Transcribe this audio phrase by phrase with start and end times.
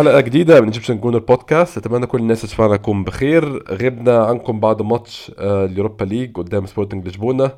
[0.00, 3.62] حلقة جديدة من Egyptian Gooner Podcast أتمنى كل الناس تسمعنا تكون بخير.
[3.72, 7.50] غبنا عنكم بعد ماتش آه، اليوروبا ليج قدام سبورتنج لشبونة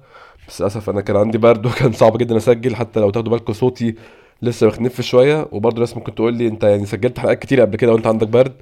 [0.48, 3.95] بس للأسف أنا كان عندي برد وكان صعب جدا أسجل حتى لو تاخدوا بالكم صوتي
[4.42, 5.48] لسه مخنف شوية.
[5.52, 8.52] وبرضه ناس ممكن تقول لي أنت يعني سجلت حلقات كتير قبل كده وأنت عندك برد.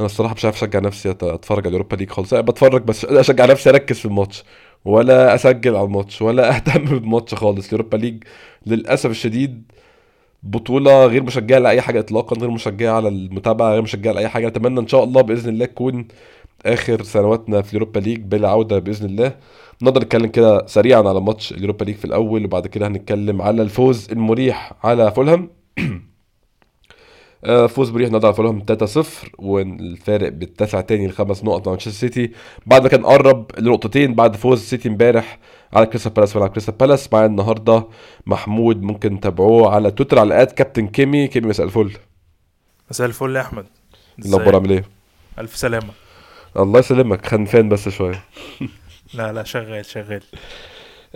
[0.00, 2.32] أنا الصراحة مش عارف أشجع نفسي أتفرج على اليوروبا ليج خالص.
[2.32, 4.44] أنا بتفرج بس أشجع نفسي أركز في الماتش
[4.84, 7.66] ولا أسجل على الماتش ولا أهتم بالماتش خالص.
[7.68, 8.24] اليوروبا ليج
[8.66, 9.72] للأسف الشديد
[10.42, 14.46] بطولة غير مشجعة لأي حاجة إطلاقا غير مشجعة على المتابعة غير مشجعة لأي حاجة.
[14.46, 16.08] أتمنى إن شاء الله بإذن الله تكون
[16.66, 19.36] آخر سنواتنا في اليوروبا ليج بلا عودة بإذن الله.
[19.82, 24.08] نقدر نتكلم كده سريعا على ماتش اليوروبا ليج في الأول وبعد كده هنتكلم على الفوز
[24.12, 25.50] المريح على فولهام.
[27.68, 28.64] فوز مريح النهارده على فولهام
[29.04, 29.06] 3-0
[29.38, 32.32] والفارق بيتسع تاني لخمس نقط مع مانشستر سيتي.
[32.66, 35.38] بعد ما كان قرب لنقطتين بعد فوز سيتي امبارح
[35.72, 37.12] على كريستال بالاس على كريستال بالاس.
[37.12, 37.86] معايا النهارده
[38.26, 41.28] محمود ممكن تتابعوه على تويتر على at كابتن كيمي.
[41.28, 41.92] كيمي مساء الفل.
[42.90, 43.66] مساء الفل يا أحمد.
[44.18, 44.84] الأخبار؟ عامل إيه؟
[45.38, 45.90] ألف سلامة.
[46.56, 47.26] الله يسلمك.
[47.26, 48.24] خنفان بس شوية.
[49.14, 50.22] لا لا شغال شغال.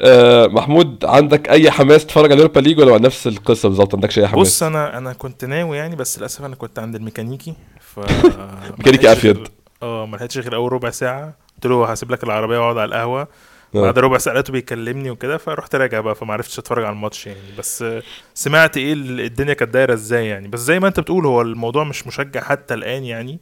[0.00, 4.27] آه محمود عندك أي حماس تتفرج على اليوروبا ليج ولا نفس القصة بالظبط؟ عندكش أي
[4.27, 8.00] حماس؟ بص أنا أنا كنت ناوي يعني بس للأسف أنا كنت عند الميكانيكي ف
[8.78, 9.48] ميكانيكي أفيد.
[9.82, 11.34] آه ما لحقتش غير أول ربع ساعة.
[11.54, 13.28] قلت له هسيب لك العربية وأقعد على القهوة.
[13.75, 13.81] آه.
[13.82, 17.38] بعد ربع ساعة لقيته بيكلمني وكده فرحت راجع بقى فما عرفتش أتفرج على الماتش يعني.
[17.59, 17.84] بس
[18.34, 20.48] سمعت إيه الدنيا كانت دايرة إزاي يعني.
[20.48, 23.41] بس زي ما أنت بتقول هو الموضوع مش مشجع حتى الآن يعني.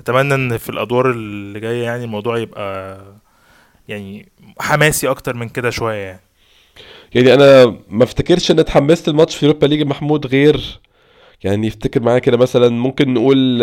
[0.00, 2.98] أتمنى إن في الأدوار اللي جاية يعني الموضوع يبقى
[3.90, 4.28] يعني
[4.60, 6.20] حماسي أكتر من كده شوية يعني.
[7.14, 10.80] يعني أنا ما افتكرش إن اتحمست الماتش في اوروبا ليج محمود غير
[11.44, 13.62] يعني افتكر معايا كده مثلا ممكن نقول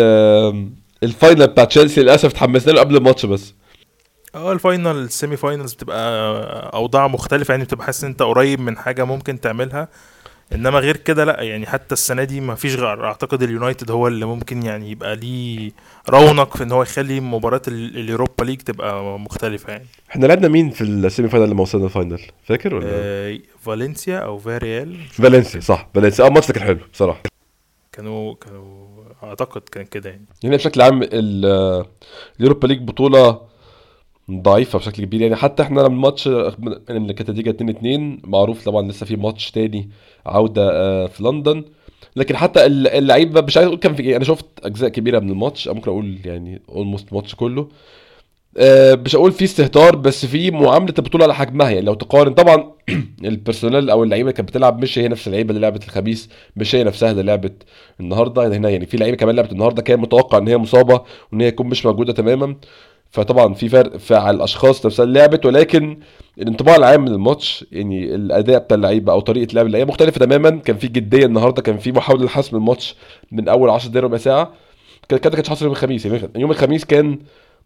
[1.02, 3.54] ال final بتاع تشيلسي للأسف اتحمسنا له قبل الماتش بس.
[4.34, 6.00] آه ال final ال semi finals بتبقى
[6.74, 9.88] أوضاع مختلفة يعني بتبقى حاسس إن أنت قريب من حاجة ممكن تعملها.
[10.54, 14.26] إنما غير كده لأ يعني حتى السنة دي ما فيش غير أعتقد اليونايتد هو اللي
[14.26, 15.72] ممكن يعني يبقى ليه
[16.10, 19.86] رونق في إن هو يخلي مباراة اليوروبا ليج تبقى مختلفة يعني.
[20.10, 24.18] إحنا لعبنا مين في ال semi final لما وصلنا ال final فاكر ولا؟ آه فالنسيا
[24.18, 26.24] أو فياريال فالنسيا صح فالنسيا.
[26.24, 27.22] آه الماتش كان حلو بصراحة.
[27.92, 28.88] كانوا كانوا
[29.22, 30.24] أعتقد كان كده يعني.
[30.42, 33.40] يعني بشكل عام اليوروبا ليج بطولة
[34.30, 35.20] ضعيفة بشكل كبير.
[35.20, 39.50] يعني حتى إحنا لما الماتش اللي كانت النتيجه 2 2 معروف طبعا لسه في ماتش
[39.50, 39.90] تاني
[40.26, 41.64] عودة آه، في لندن.
[42.16, 45.68] لكن حتى اللعيبة مش عايز أقول كان في إيه، أنا شفت أجزاء كبيرة من الماتش
[45.68, 47.68] ممكن أقول يعني almost الماتش كله.
[48.58, 51.70] آه، مش هقول في استهتار بس في معاملة البطولة على حجمها.
[51.70, 52.72] يعني لو تقارن طبعا
[53.24, 57.10] البيرسونال أو اللعيبة كانت بتلعب مش هي نفس اللعيبة اللي لعبت الخميس مش هي نفسها
[57.10, 57.62] اللي لعبت
[58.00, 58.42] النهارده.
[58.42, 61.02] يعني هنا يعني في لعيبة كمان لعبت النهارده كان متوقع إن هي مصابة
[61.32, 62.56] وإن هي تكون مش موجودة تماما.
[63.10, 65.98] فطبعا في فرق على الأشخاص نفسها اللي لعبت ولكن
[66.38, 70.50] الانطباع العام من الماتش يعني الأداء بتاع اللعيبه أو طريقة لعب اللعيبة مختلفة تماما.
[70.50, 72.96] كان في جدية النهارده كان في محاولة لحسم الماتش
[73.32, 74.52] من أول 10 دقايق ربع ساعة.
[75.08, 77.18] كده كانش حاصل يوم الخميس يعني يوم الخميس كان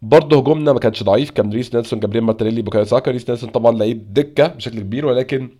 [0.02, 1.30] برضه هجومنا ما كانش ضعيف.
[1.30, 3.10] كان ريس نيلسون جابريل مارتينيلي بوكايو ساكا.
[3.10, 5.50] ريس نيلسون طبعا لعيب دكة بشكل كبير ولكن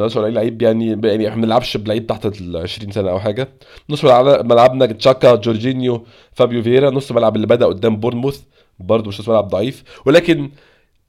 [0.00, 3.48] نقدرش نقول لعيب يعني يعني إحنا ما بنلعبش بلعيب تحت ال 20 سنة أو حاجة.
[3.90, 8.40] نص ملعبنا تشاكا جورجينيو فابيو فييرا نص ملعب اللي بدأ قدام بورنموث
[8.78, 9.84] برضه مش نص ملعب ضعيف.
[10.06, 10.50] ولكن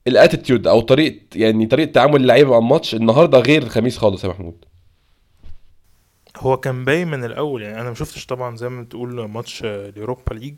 [0.07, 4.29] ال attitude أو طريقة يعني طريقة تعامل اللعيبة مع الماتش النهارده غير الخميس خالص يا
[4.29, 4.65] محمود.
[6.38, 10.33] هو كان باين من الأول يعني أنا ما شفتش طبعا زي ما بتقول ماتش اليوروبا
[10.33, 10.56] ليج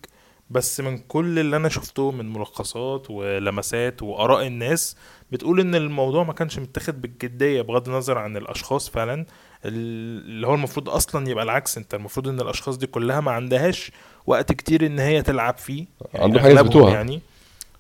[0.50, 4.96] بس من كل اللي أنا شفته من ملخصات ولمسات وآراء الناس
[5.32, 9.26] بتقول إن الموضوع ما كانش متاخد بالجدية بغض النظر عن الأشخاص فعلا
[9.66, 13.92] اللي هو المفروض أصلا يبقى العكس أنت المفروض إن الأشخاص دي كلها ما عندهاش
[14.28, 16.94] وقت كتير إن هي تلعب فيه يعني عنده حاجة يثبتوها.
[16.94, 17.22] يعني.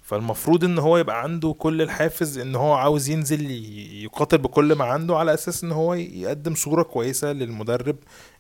[0.04, 3.52] فالمفروض إن هو يبقى عنده كل الحافز إن هو عاوز ينزل
[4.04, 7.96] يقاتل بكل ما عنده على أساس إن هو يقدم صورة كويسة للمدرب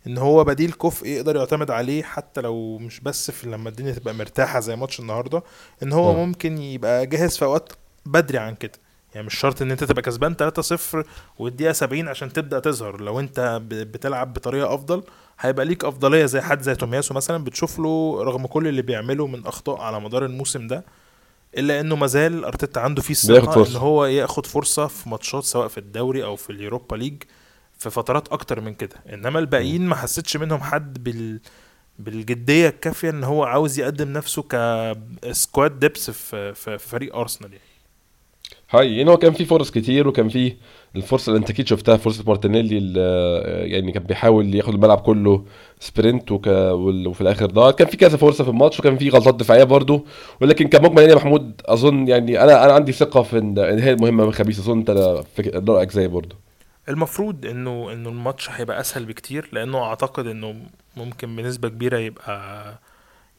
[0.07, 4.13] إن هو بديل كفء يقدر يعتمد عليه حتى لو مش بس في لما الدنيا تبقى
[4.13, 5.43] مرتاحة زي ماتش النهارده
[5.83, 6.17] إن هو م.
[6.27, 7.73] ممكن يبقى جاهز في أوقات
[8.05, 8.71] بدري عن كده.
[9.15, 10.35] يعني مش شرط إن أنت تبقى كسبان
[11.03, 11.05] 3-0
[11.39, 13.01] والدقيقة 70 عشان تبدأ تظهر.
[13.01, 15.03] لو أنت بتلعب بطريقة أفضل
[15.39, 19.45] هيبقى ليك أفضلية زي حد زي تومياسو مثلا بتشوف له رغم كل اللي بيعمله من
[19.45, 20.83] أخطاء على مدار الموسم ده
[21.57, 25.77] إلا إنه مازال أرتيتا عنده فيه الثقة إن هو ياخد فرصة في ماتشات سواء في
[25.77, 27.23] الدوري أو في اليوروبا ليج
[27.77, 28.95] في فترات أكتر من كده.
[29.13, 31.39] إنما الباقيين ما حسيتش منهم حد بال
[31.99, 37.63] بالجدية الكافية إن هو عاوز يقدم نفسه ك squad depth في, في فريق أرسنال يعني.
[38.71, 40.53] هاي يعني هو كان في فرص كتير وكان في
[40.95, 43.01] الفرصة اللي أنت أكيد شفتها فرصة مارتينيلي اللي
[43.69, 45.45] يعني كان بيحاول ياخد الملعب كله
[45.79, 46.47] sprint وك...
[46.47, 47.71] وفي الآخر ضاع.
[47.71, 50.05] كان في كذا فرصة في الماتش وكان في غلطات دفاعية برضو
[50.41, 54.31] ولكن كمجمل يعني محمود أظن يعني أنا أنا عندي ثقة في إن هي المهمة من
[54.31, 54.89] خميس أظن أنت
[55.69, 56.35] رايك زي برضو.
[56.89, 60.55] المفروض إنه إنه الماتش هيبقى أسهل بكتير لأنه أعتقد إنه
[60.97, 62.79] ممكن بنسبة كبيرة يبقى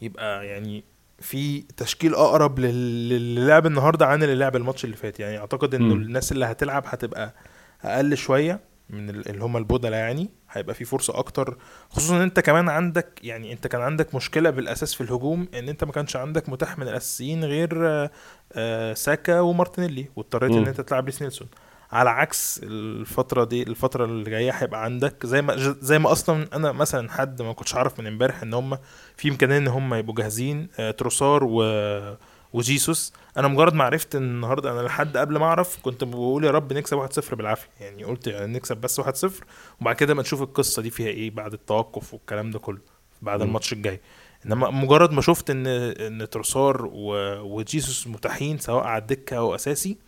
[0.02, 0.84] يبقى يعني
[1.20, 5.94] في تشكيل أقرب لل- للعب النهارده عن اللي لعب الماتش اللي فات يعني أعتقد إنه.
[5.94, 7.34] الناس اللي هتلعب هتبقى
[7.82, 11.56] أقل شوية من ال- اللي هم البودلة يعني هيبقى في فرصة أكتر
[11.90, 15.84] خصوصا إن أنت كمان عندك يعني أنت كان عندك مشكلة بالأساس في الهجوم إن أنت
[15.84, 17.70] ما كانش عندك متاح من الأساسيين غير
[18.52, 20.66] آه، ساكا ومارتينيلي واضطريت إن.
[20.66, 21.48] أنت تلعب ريس نيلسون
[21.92, 25.26] على عكس الفترة دي الفترة اللي جاية هيبقى عندك.
[25.26, 28.78] زي ما زي ما أصلا أنا مثلا حد ما كنتش عارف من امبارح إن هم
[29.16, 31.62] في إمكانية إن هم يبقوا جاهزين آه، تروسار و
[32.52, 33.12] وجيسوس.
[33.36, 37.08] أنا مجرد ما عرفت النهارده أنا لحد قبل ما أعرف كنت بقول يا رب نكسب
[37.08, 37.68] 1-0 بالعافية.
[37.80, 39.30] يعني قلت يعني نكسب بس 1-0
[39.80, 42.78] وبعد كده ما نشوف القصة دي فيها إيه بعد التوقف والكلام ده كله
[43.22, 43.42] بعد.
[43.42, 44.00] الماتش الجاي.
[44.46, 46.88] إنما مجرد ما شفت إن إن تروسار
[47.42, 49.98] وجيسوس متاحين سواء على الدكة أو أساسي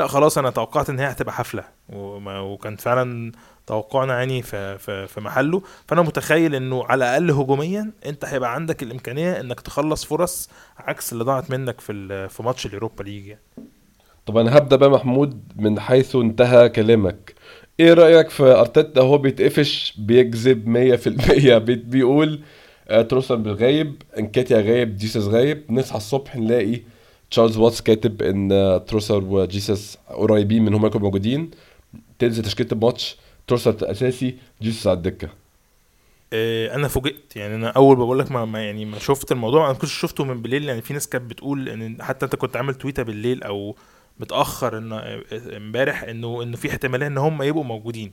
[0.00, 1.64] لا خلاص أنا توقعت إن هي هتبقى حفلة.
[1.92, 3.32] وكان فعلا
[3.66, 5.62] توقعنا يعني في في في محله.
[5.88, 11.24] فأنا متخيل إنه على الأقل هجوميا أنت هيبقى عندك الإمكانية إنك تخلص فرص عكس اللي
[11.24, 13.26] ضاعت منك في في ماتش اليوروبا ليج.
[13.26, 13.40] يعني.
[14.26, 17.34] طب أنا هبدأ بقى محمود من حيث انتهى كلامك.
[17.80, 22.40] إيه رأيك في أرتيتا؟ هو بيتقفش بيكذب 100% بي- بيقول
[22.88, 25.64] آه، تروسار غايب انكاتيا غايب جيسوس غايب.
[25.72, 26.80] نصحى الصبح نلاقي
[27.30, 31.50] تشارلز واتس كاتب إن آه، تروسار وجيسوس قريبين من هم يكونوا موجودين.
[32.18, 33.16] تنزل تشكيلة الماتش.
[33.46, 35.28] تروسار أساسي جيسوس على الدكة.
[36.32, 37.36] آه، أنا فوجئت.
[37.36, 40.42] يعني أنا أول بقول لك ما ما- يعني ما شفت الموضوع أنا كنت شفته من
[40.42, 43.76] بالليل يعني في ناس كانت بتقول إن حتى أنت كنت عامل تويتة بالليل أو
[44.20, 45.22] متأخر إن آه،
[45.56, 48.12] إمبارح إنه إنه في احتمالية إن هم يبقوا موجودين.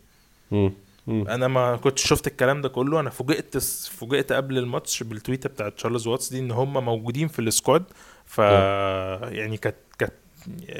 [0.52, 0.74] مم.
[1.08, 3.00] أنا ما كنتش شفت الكلام ده كله.
[3.00, 3.58] أنا فوجئت
[3.92, 7.46] فوجئت قبل الماتش بال tweet ة بتاعت تشارلز واتس دي إن هم موجودين في ال
[7.46, 7.84] squad.
[8.27, 10.13] ف يعني كانت كانت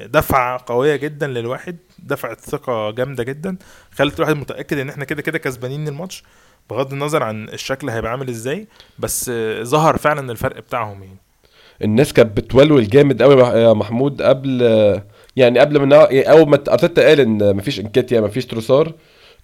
[0.06, 3.58] دفعة قوية جدا للواحد دفعة ثقة جامدة جدا.
[3.96, 6.24] خلت الواحد متأكد إن إحنا كده كده كسبانين الماتش
[6.70, 8.68] بغض النظر عن الشكل هيبقى عامل إزاي
[9.00, 11.18] بس ظهر فعلا الفرق بتاعهم يعني.
[11.82, 14.62] الناس كانت بتولول جامد قوي يا محمود قبل
[15.36, 18.94] يعني قبل ما أول ما أرتيتا قال إن مفيش انكاتيا مفيش تروسار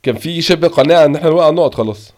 [0.03, 2.13] كان في شبه قناعة إن إحنا نوقع نقط خلاص.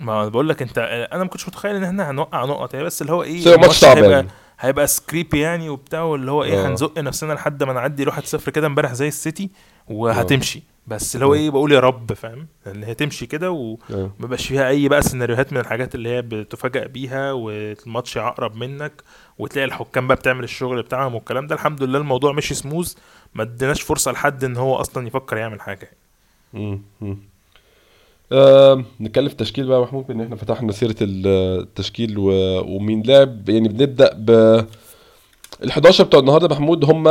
[0.00, 0.78] ما بقول لك أنت
[1.12, 4.26] أنا ما كنتش متخيل إن إحنا هنوقع نقط هي بس اللي هو إيه الماتش صعب
[4.60, 6.68] هيبقى يعني scrappy يعني وبتاع واللي هو إيه آه.
[6.68, 9.50] هنزق نفسنا لحد ما نعدي 1-0 كده امبارح زي السيتي
[9.88, 11.36] وهتمشي بس اللي هو آه.
[11.36, 13.50] إيه بقول يا رب فاهم ان هي تمشي كده آه.
[13.50, 18.92] وما يبقاش فيها أي بقى سيناريوهات من الحاجات اللي هي بتفاجئ بيها والماتش يعقرب منك
[19.38, 22.96] وتلاقي الحكام بقى بتعمل الشغل بتاعهم والكلام ده الحمد لله الموضوع مشي سموز
[23.34, 25.90] ما اديناش فرصة لحد إن هو أصلا يفكر يعمل حاجة
[26.52, 26.82] مم.
[28.32, 32.14] آه، نتكلم في التشكيل بقى محمود بإن إحنا فتحنا سيرة التشكيل.
[32.18, 34.30] ومين لعب يعني بنبدأ ب
[35.64, 37.08] ال 11 بتوع النهارده محمود هم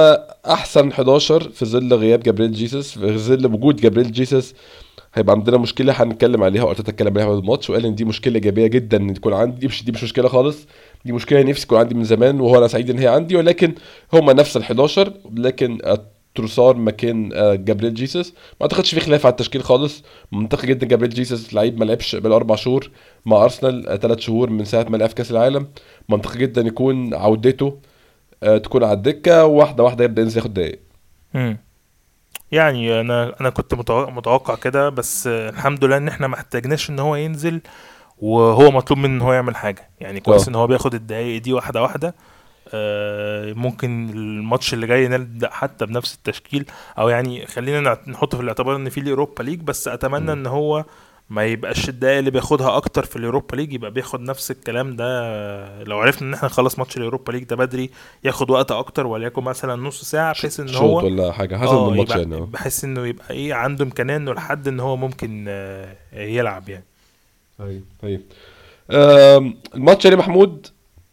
[0.48, 4.54] أحسن 11 في ظل غياب جابريل جيسس في ظل وجود جابريل جيسس
[5.14, 8.68] هيبقى عندنا مشكلة هنتكلم عليها وأرتيتا اتكلم عليها بعد الماتش وقال إن دي مشكلة إيجابية
[8.68, 10.68] جدا إن تكون عندي دي مش دي مش مشكلة خالص
[11.06, 13.74] دي مشكلة نفسي تكون عندي من زمان وهو أنا سعيد إن هي عندي ولكن
[14.14, 15.78] هم نفس ال 11 لكن
[16.38, 18.30] تروسار مكان آه، جابريل جيسس.
[18.30, 20.04] ما أعتقدش في خلاف على التشكيل خالص.
[20.32, 22.92] منطقي جدا جابريل جيسس لعيب ما لعبش بقاله أربع شهور
[23.26, 25.68] مع أرسنال ثلاث شهور من ساعة ما لعب في كأس العالم.
[26.10, 27.80] منطقي جدا يكون عودته
[28.44, 30.80] آه، تكون على الدكة واحدة واحدة يبدأ ينزل ياخد دقايق.
[32.52, 37.00] يعني أنا أنا كنت متوقع, كده بس آه، الحمد لله إن إحنا ما احتاجناش إن
[37.00, 37.62] هو ينزل
[38.18, 39.90] وهو مطلوب منه إن هو يعمل حاجة.
[40.00, 40.50] يعني كويس آه.
[40.50, 42.08] إن هو بياخد الدقايق دي واحدة واحدة.
[42.08, 42.14] آه،
[43.54, 46.66] ممكن الماتش اللي جاي نبدأ حتى بنفس التشكيل.
[47.00, 50.32] أو يعني خلينا نحط في الاعتبار إن في اليوروبا ليج بس أتمنى.
[50.34, 50.86] إن هو
[51.30, 55.06] ما يبقاش الدقايق اللي بياخدها أكتر في اليوروبا ليج يبقى بياخد نفس الكلام ده.
[55.08, 57.90] آه، لو عرفنا إن إحنا نخلص ماتش اليوروبا ليج ده بدري
[58.24, 61.58] ياخد وقت أكتر وليكن مثلا نص ساعة بحيث إن هو ولا حاجة.
[61.58, 62.40] حسب آه الماتش يعني آه.
[62.40, 66.86] بحس إنه يبقى إيه عنده إمكانية إنه لحد إن هو ممكن آه، يلعب يعني.
[67.60, 68.22] طيب طيب.
[69.76, 70.68] الماتش يا محمود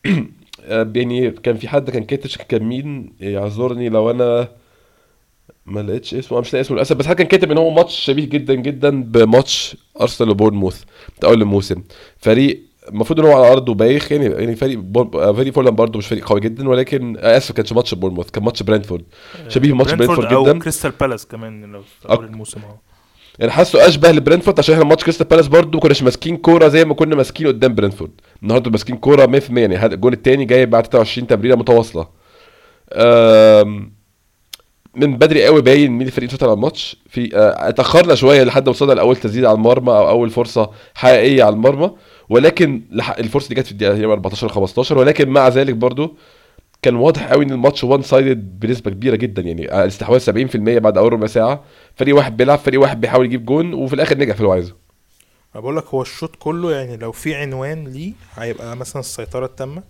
[0.07, 0.25] آه،
[0.69, 4.49] يعني كان في حد كان كاتب كان مين؟ يعذرني لو أنا
[5.67, 6.41] ما لقيتش اسمه.
[6.41, 9.77] مش لاقي اسمه للأسف بس حد كان كاتب إن هو ماتش شبيه جدا جدا بماتش
[10.01, 10.83] أرسنال وبورنموث
[11.19, 11.83] بتاع أول الموسم.
[12.19, 15.99] فريق المفروض إن هو على أرضه بايخ يعني يعني فريق بور- آه، فريق فولهام برضه
[15.99, 19.05] مش فريق قوي جدا ولكن آه، آسف كانش ماتش بورنموث كان ماتش برينتفورد
[19.49, 20.59] شبيه بماتش برينتفورد أو جدا.
[20.59, 22.75] كريستال بالاس كمان لو في أول الموسم أهو.
[23.39, 26.85] يعني حاسه أشبه لبرينتفورد عشان إحنا ماتش كريستال بالاس برضه ما كناش ماسكين كورة زي
[26.85, 28.11] ما كنا ماسكين قدام برينتفورد.
[28.43, 32.09] النهارده ماسكين كورة 100% يعني الجون الثاني جاي بعد 23 تمريرة متواصلة.
[34.97, 36.97] من بدري قوي باين مين الفريق مسيطر على الماتش.
[37.09, 41.45] في آه، اتأخرنا شوية لحد ما وصلنا لاول تسديد على المرمى أو أول فرصة حقيقية
[41.45, 41.91] على المرمى.
[42.29, 42.83] ولكن
[43.19, 46.17] الفرصة دي جت في الدقيقة تقريبا 14 15 ولكن مع ذلك برضو
[46.85, 51.13] كان واضح قوي إن الماتش one-sided بنسبة كبيرة جدا يعني آه، الاستحواذ 70% بعد أول
[51.13, 51.65] ربع ساعة
[51.97, 54.75] فريق واحد بيلعب فريق واحد بيحاول يجيب جون وفي الآخر نجح في اللي هو عايزه
[55.55, 59.83] أنا بقول لك هو الشوط كله يعني لو في عنوان ليه هيبقى مثلا السيطرة التامة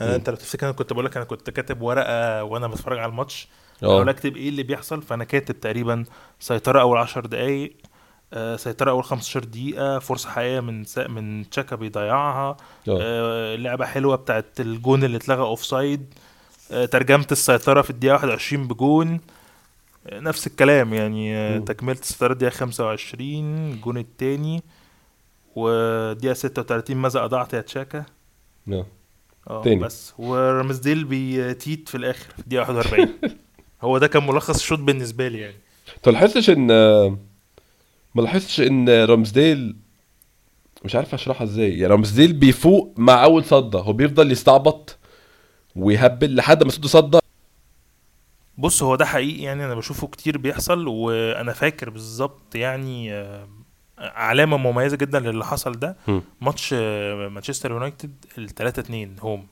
[0.00, 0.16] أنا.
[0.16, 3.48] أنت لو تفتكر أنا كنت بقول لك أنا كنت كاتب ورقة وأنا بتفرج على الماتش.
[3.82, 6.04] أقول اكتب إيه اللي بيحصل فأنا كاتب تقريبا
[6.40, 7.72] سيطرة أول 10 دقائق
[8.34, 11.08] آه، سيطرة أول 15 دقيقة فرصة حقيقية من سا...
[11.08, 12.56] من تشاكا بيضيعها
[12.88, 12.98] آه.
[13.00, 16.14] آه، لعبة حلوة بتاعت الجون اللي اتلغى offside
[16.90, 19.20] ترجمة السيطرة في الدقيقة 21 بجون.
[20.06, 21.58] آه، نفس الكلام يعني آه،.
[21.58, 24.62] تكملة السيطرة الدقيقة 25 الجون التاني.
[25.56, 28.04] ودقيقه 36 ماذا أضعت يا تشاكا؟
[28.72, 28.86] آه.
[29.50, 29.74] آه.
[29.74, 30.14] بس.
[30.18, 33.08] ورمزديل بيتيت في الآخر في الدقيقة 41
[33.82, 35.56] هو ده كان ملخص الشوط بالنسبة لي يعني.
[35.96, 36.66] انت ما لاحظتش إن
[38.14, 39.76] ما لاحظتش إن رامسديل
[40.84, 41.70] مش عارف أشرحها إزاي.
[41.70, 44.98] يعني رامسديل بيفوق مع أول صده هو بيفضل يستعبط.
[45.76, 47.20] ويهبل لحد ما صده صده
[48.58, 53.48] بص هو ده حقيقي يعني أنا بشوفه كتير بيحصل وأنا فاكر بالظبط يعني آه،
[53.98, 55.96] علامة مميزة جدا للي حصل ده.
[56.40, 59.46] ماتش آه، مانشستر يونايتد ال 3 2 home.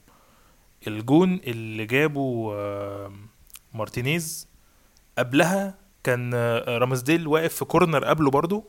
[0.87, 3.13] الجون اللي جابه آه،
[3.75, 4.49] مارتينيز
[5.19, 5.75] قبلها
[6.05, 6.35] كان
[6.69, 8.65] رامسديل واقف في كورنر قبله برضو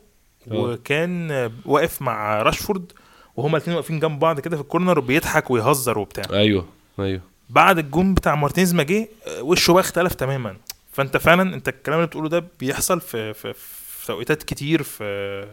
[0.50, 0.54] آه.
[0.54, 1.30] وكان
[1.64, 2.92] واقف مع راشفورد
[3.36, 6.24] وهما الاثنين واقفين جنب بعض كده في الكورنر وبيضحك ويهزر وبتاع.
[6.38, 6.66] أيوه
[6.98, 7.31] أيوه.
[7.52, 10.56] بعد الجون بتاع مارتينيز ما جه آه، وشه بقى اختلف تماما.
[10.92, 15.46] فانت فعلا انت الكلام اللي بتقوله ده بيحصل في في في توقيتات كتير في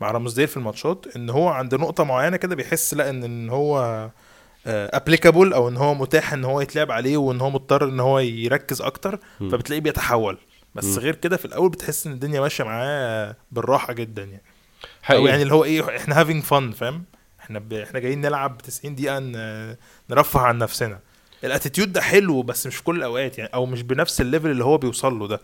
[0.00, 4.08] مع رامسديل في الماتشات إن هو عند نقطة معينة كده بيحس لا إن إن هو
[4.66, 8.82] applicable أو إن هو متاح إن هو يتلعب عليه وإن هو مضطر إن هو يركز
[8.82, 9.18] أكتر.
[9.38, 10.38] فبتلاقيه بيتحول.
[10.74, 10.98] بس.
[10.98, 14.42] غير كده في الأول بتحس إن الدنيا ماشية معاه بالراحة جدا يعني.
[14.42, 15.28] أو حقيقي.
[15.28, 17.04] يعني اللي هو إيه إحنا having fun فاهم؟
[17.40, 17.72] إحنا ب...
[17.72, 19.32] إحنا جايين نلعب 90 دقيقة ن...
[20.10, 20.98] نرفه عن نفسنا.
[21.46, 24.50] ال attitude ده حلو بس مش في كل الأوقات يعني أو مش بنفس ال level
[24.50, 25.40] اللي هو بيوصل له ده.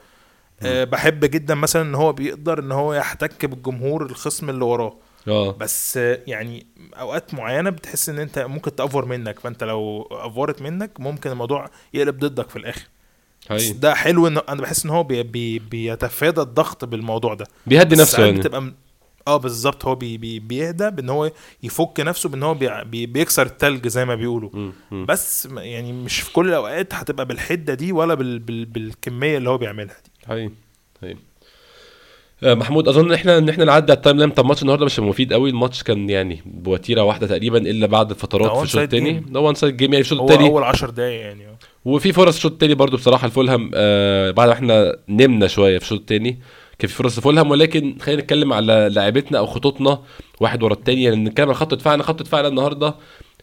[0.63, 4.97] أه بحب جدا مثلا إن هو بيقدر إن هو يحتك بالجمهور الخصم اللي وراه.
[5.29, 5.53] آه.
[5.53, 11.31] بس يعني أوقات معينة بتحس إن أنت ممكن تأفور منك فأنت لو أفورت منك ممكن
[11.31, 12.89] الموضوع يقلب ضدك في الآخر.
[13.49, 13.73] حقيقي.
[13.73, 15.23] ده حلو إن أنا بحس إن هو بي...
[15.23, 15.59] بي...
[15.59, 17.47] بيتفادى الضغط بالموضوع ده.
[17.67, 18.39] بيهدي نفسه يعني.
[18.39, 18.73] بتبقى.
[19.29, 20.17] آه بالظبط هو بي...
[20.19, 20.39] بي...
[20.39, 21.31] بيهدى بان هو
[21.63, 22.85] يفك نفسه بان هو بي...
[22.85, 23.07] بي...
[23.07, 24.73] بيكسر التلج زي ما بيقولوا.
[24.93, 28.39] بس يعني مش في كل الأوقات هتبقى بالحدة دي ولا بال...
[28.39, 28.65] بال...
[28.65, 30.27] بالكمية اللي هو بيعملها دي.
[30.29, 30.51] حقيقي
[31.03, 31.17] حقيقي.
[32.45, 34.31] آه، محمود أظن ان إحنا إن إحنا نعدي على ال timeline.
[34.31, 38.57] بتاع الماتش النهارده مش مفيد قوي الماتش كان يعني بوتيرة واحدة تقريبا إلا بعد فترات
[38.57, 39.13] في الشوط الثاني.
[39.29, 41.47] ده one side game يعني في الشوط هو الثاني أول 10 دقايق يعني.
[41.47, 41.57] آه.
[41.85, 43.71] وفي فرص الشوط الثاني برضو بصراحة لفولهام.
[43.75, 46.39] آه بعد ما إحنا نمنا شوية في الشوط الثاني
[46.83, 49.99] كان في فرص لفولهام ولكن خلينا نتكلم على لاعبتنا أو خطوطنا
[50.41, 52.03] واحد ورا الثاني يعني نتكلم عن خط دفاعنا.
[52.03, 52.95] خط دفاعنا النهارده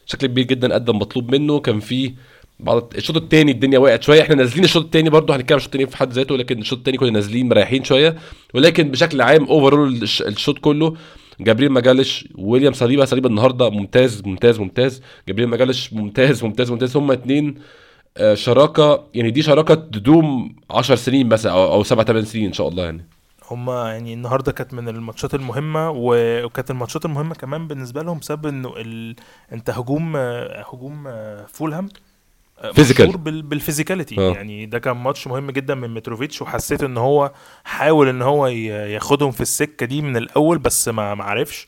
[0.08, 1.60] بشكل كبير جدا قدم مطلوب منه.
[1.60, 2.14] كان في
[2.60, 4.22] بعد الشوط الثاني الدنيا وقعت شوية.
[4.22, 7.10] إحنا نازلين الشوط الثاني برضو هنتكلم الشوط الثاني في حد ذاته لكن الشوط الثاني كنا
[7.10, 8.16] نازلين مريحين شوية.
[8.54, 10.94] ولكن بشكل عام overall الشوط كله
[11.40, 15.02] جابريل ماجالهايش ويليام صليبا صليبا النهارده ممتاز ممتاز ممتاز.
[15.28, 16.98] جابريل ماجالهايش ممتاز ممتاز ممتاز.
[16.98, 17.56] هما اتنين
[18.18, 22.68] آه، شراكة يعني دي شراكة تدوم 10 سنين مثلا أو 7 8 سنين إن شاء
[22.68, 23.19] الله يعني.
[23.50, 28.74] هما يعني النهارده كانت من الماتشات المهمة وكانت الماتشات المهمة كمان بالنسبة لهم بسبب إنه
[28.78, 29.16] ال...
[29.52, 31.90] أنت هجوم آه، هجوم آه، فولهام
[32.60, 32.72] آه،.
[32.80, 33.42] مشهور بال...
[33.42, 34.32] بال physicality آه.
[34.34, 37.32] يعني ده كان ماتش مهم جدا من متروفيتش وحسيت إن هو
[37.64, 41.68] حاول إن هو ياخدهم في السكة دي من الأول بس ما ما عرفش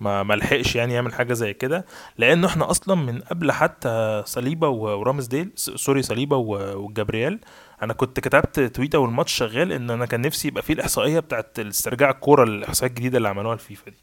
[0.00, 1.84] ما ما لحقش يعني يعمل حاجة زي كده
[2.18, 7.38] لأنه إحنا أصلا من قبل حتى صليبا و- ورامسديل sorry صليبا و- وجابرييل
[7.82, 12.10] أنا كنت كتبت تويتة والماتش شغال إن أنا كان نفسي يبقى فيه الإحصائية بتاعت استرجاع
[12.10, 13.96] الكورة الإحصائية الجديدة اللي عملوها الفيفا دي.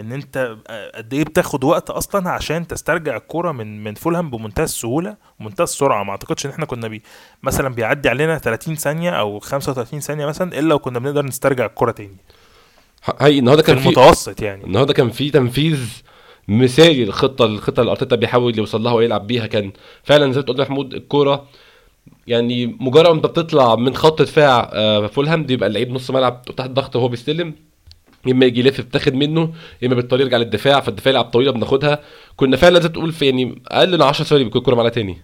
[0.00, 0.56] إن أنت
[0.94, 6.04] قد إيه بتاخد وقت أصلا عشان تسترجع الكورة من من فولهام بمنتهى السهولة ومنتهى السرعة.
[6.04, 7.02] ما أعتقدش إن إحنا كنا بي
[7.42, 12.16] مثلا بيعدي علينا 30 ثانية أو 35 ثانية مثلا إلا وكنا بنقدر نسترجع الكورة تاني.
[13.20, 14.64] هاي النهارده كان في المتوسط يعني.
[14.64, 16.02] النهارده كان في تنفيذ
[16.48, 19.46] مثالي للخطة الخطه اللي أرتيتا بيحاول يوصل لها ويلعب بيها.
[19.46, 19.72] كان
[20.04, 21.48] فعلا زي ما تقول محمود الكورة
[22.26, 26.70] يعني مجرد ما انت بتطلع من خط دفاع آه، فولهام بيبقى اللعيب نص ملعب تحت
[26.70, 27.54] ضغط وهو بيستلم.
[28.28, 29.52] اما يجي يلف بتاخد منه
[29.84, 32.00] إما بالطريق يرجع للدفاع فالدفاع يلعب طويلة بناخدها.
[32.36, 35.16] كنا فعلا زي تقول في يعني أقل من 10 ثواني بيكون الكوره معانا تاني.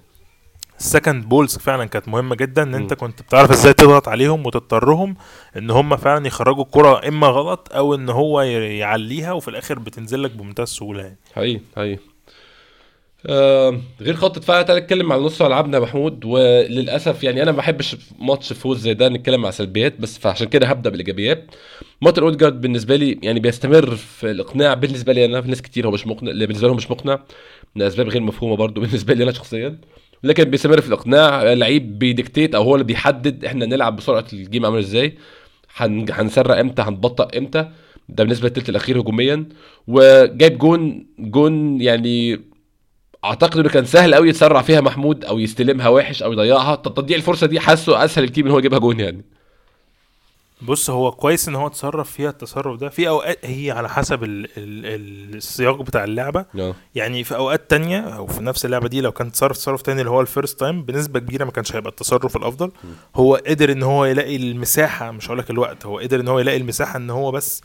[0.78, 5.16] ال second balls فعلا كانت مهمة جدا إن أنت كنت بتعرف إزاي تضغط عليهم وتضطرهم
[5.56, 10.30] إن هم فعلا يخرجوا الكرة إما غلط أو إن هو يعليها وفي الآخر بتنزل لك
[10.30, 11.18] بمنتهى السهولة يعني.
[11.34, 11.98] حقيقي حقيقي.
[13.26, 16.24] آه غير خط دفاع تعالى نتكلم على نص ملعبنا محمود.
[16.24, 20.66] وللأسف يعني أنا ما بحبش ماتش فوز زي ده نتكلم على سلبيات بس فعشان كده
[20.66, 21.50] هبدأ بالإيجابيات.
[22.02, 24.74] مارتن أودجارد بالنسبة لي يعني بيستمر في الإقناع.
[24.74, 27.22] بالنسبة لي أنا في ناس كتير هو مش مقنع بالنسبة لهم مش مقنع
[27.76, 29.78] من أسباب غير مفهومة برضو بالنسبة لي أنا شخصيا.
[30.24, 34.39] لكن بيستمر في الإقناع لعيب بي dictate أو هو اللي بيحدد إحنا نلعب بسرعة ال
[34.39, 35.14] game عامل إزاي
[35.76, 37.68] هن- هنسرع إمتى هنبطأ إمتى.
[38.08, 39.44] ده بالنسبة للتلت الأخير هجوميا.
[39.88, 42.40] وجايب جون جون يعني
[43.24, 46.74] أعتقد إنه كان سهل قوي يتسرع فيها محمود أو يستلمها وحش أو يضيعها.
[46.74, 49.24] تضييع الفرصة دي حاسه أسهل كتير من هو يجيبها جون يعني.
[50.62, 54.48] بص هو كويس إن هو اتصرف فيها التصرف ده في أوقات هي على حسب ال
[54.56, 56.44] ال السياق بتاع اللعبة.
[56.58, 56.74] آه.
[56.94, 60.10] يعني في أوقات تانية أو في نفس اللعبة دي لو كان تصرف تصرف تاني اللي
[60.10, 62.72] هو ال first time بنسبة كبيرة ما كانش هيبقى التصرف الأفضل.
[63.16, 66.58] هو قدر إن هو يلاقي المساحة مش هقول لك الوقت هو قدر إن هو يلاقي
[66.58, 67.62] المساحة إن هو بس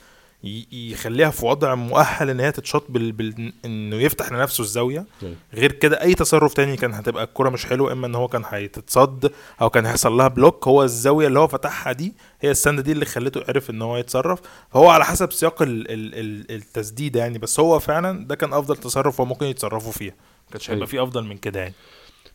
[0.72, 3.12] يخليها في وضع مؤهل إن هي تتشاط بال...
[3.12, 3.54] بال...
[3.66, 5.06] إنه يفتح لنفسه الزاوية.
[5.54, 9.32] غير كده أي تصرف تاني كان هتبقى الكرة مش حلوة إما إن هو كان هيتصد
[9.62, 10.68] أو كان هيحصل لها بلوك.
[10.68, 14.40] هو الزاوية اللي هو فتحها دي هي السند دي اللي خلته عرف إن هو يتصرف.
[14.72, 15.92] فهو على حسب سياق ال...
[15.92, 16.16] ال...
[16.16, 16.56] ال...
[16.56, 20.14] التسديده يعني بس هو فعلا ده كان أفضل تصرف هو ممكن يتصرفوا فيها.
[20.46, 20.88] ما كانش هيبقى.
[20.88, 21.74] فيه أفضل من كده يعني.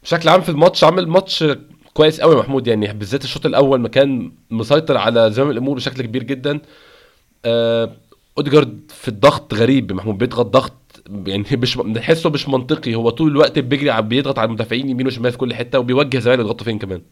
[0.03, 1.45] بشكل عام في الماتش عامل ماتش
[1.95, 6.23] كويس قوي محمود يعني بالذات الشوط الأول ما كان مسيطر على زمام الأمور بشكل كبير
[6.23, 6.61] جدا.
[7.47, 10.73] أوديجارد في الضغط غريب محمود بيضغط ضغط
[11.27, 15.39] يعني مش بنحسه مش منطقي هو طول الوقت بيجري بيضغط على المدافعين يمين وشمال في
[15.39, 17.03] كل حتة وبيوجه زمايله يضغطوا فين كمان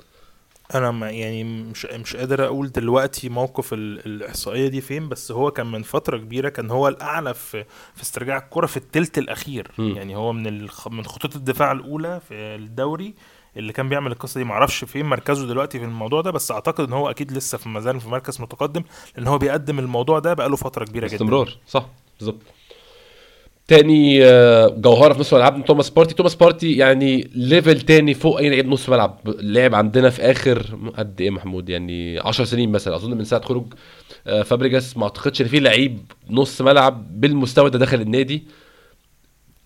[0.74, 5.50] أنا ما يعني مش مش قادر أقول دلوقتي موقف ال- الإحصائية دي فين بس هو
[5.50, 9.96] كان من فترة كبيرة كان هو الأعلى في في استرجاع الكرة في التلت الأخير مم.
[9.96, 10.62] يعني هو من.
[10.90, 13.14] من خطوط الدفاع الأولى في الدوري
[13.58, 14.44] اللي كان بيعمل القصة دي.
[14.44, 18.00] معرفش فين مركزه دلوقتي في الموضوع ده بس أعتقد إن هو أكيد لسه في مازال
[18.00, 18.82] في مركز متقدم
[19.16, 21.16] لأن هو بيقدم الموضوع ده بقاله فترة كبيرة جدا.
[21.18, 21.86] باستمرار صح
[22.18, 22.38] بالظبط.
[23.68, 26.14] تاني آه، جوهرة في نص ملعبنا توماس بارتي.
[26.14, 29.18] توماس بارتي يعني level تاني فوق أي لعيب نص ملعب.
[29.26, 30.66] لعب عندنا في آخر
[30.96, 33.66] قد إيه محمود؟ يعني 10 سنين مثلا أظن من ساعة خروج
[34.26, 38.42] آه، فابريجاس ما أعتقدش إن في لعيب نص ملعب بالمستوى ده دخل النادي.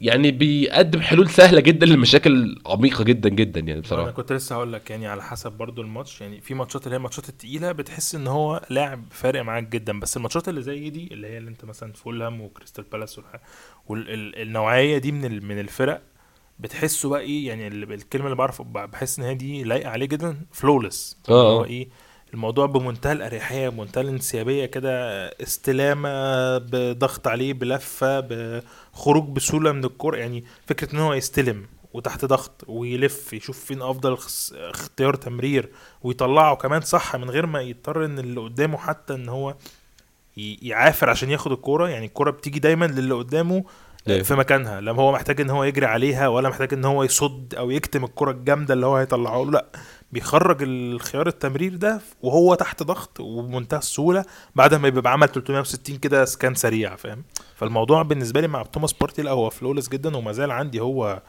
[0.03, 4.73] يعني بيقدم حلول سهلة جدا لمشاكل عميقة جدا جدا يعني أنا بصراحة كنت لسه هقول
[4.73, 8.27] لك يعني على حسب برضو الماتش يعني في ماتشات اللي هي الماتشات التقيلة بتحس إن
[8.27, 11.93] هو لاعب فارق معاك جدا بس الماتشات اللي زي دي اللي هي اللي أنت مثلا
[11.93, 13.21] فولهام وكريستال بالاس
[13.89, 16.03] والنوعيه دي من من الفرق
[16.59, 20.37] بتحسه بقى إيه يعني ال- الكلمة اللي بعرف بحس إن هي دي لايقة عليه جدا
[20.53, 21.67] flawless آه، هو آه.
[21.67, 21.89] إيه
[22.35, 26.09] الموضوع بمنتهى الأريحية بمنتهى الانسيابية كده استلامة
[26.59, 33.33] بضغط عليه بلفة بخروج بسهولة من الكوره يعني فكرة إن هو يستلم وتحت ضغط ويلف
[33.33, 34.17] يشوف فين أفضل
[34.53, 35.71] اختيار تمرير
[36.03, 39.55] ويطلعه كمان صح من غير ما يضطر إن اللي قدامه حتى إن هو
[40.37, 41.89] يعافر عشان ياخد الكورة.
[41.89, 43.65] يعني الكورة بتيجي دايما للي قدامه
[44.09, 44.23] أيوة.
[44.23, 44.81] في مكانها.
[44.81, 48.31] لما هو محتاج إن هو يجري عليها ولا محتاج إن هو يصد أو يكتم الكرة
[48.31, 49.67] الجامدة اللي هو هيطلعه له لا.
[50.13, 56.25] بيخرج الخيار التمرير ده وهو تحت ضغط وبمنتهى السهولة بعد ما يبقى عمل 360 كده
[56.25, 57.25] scan سريع فاهم؟
[57.57, 61.23] فالموضوع بالنسبة لي مع توماس بارتي لا هو flawless جدا وما زال عندي هو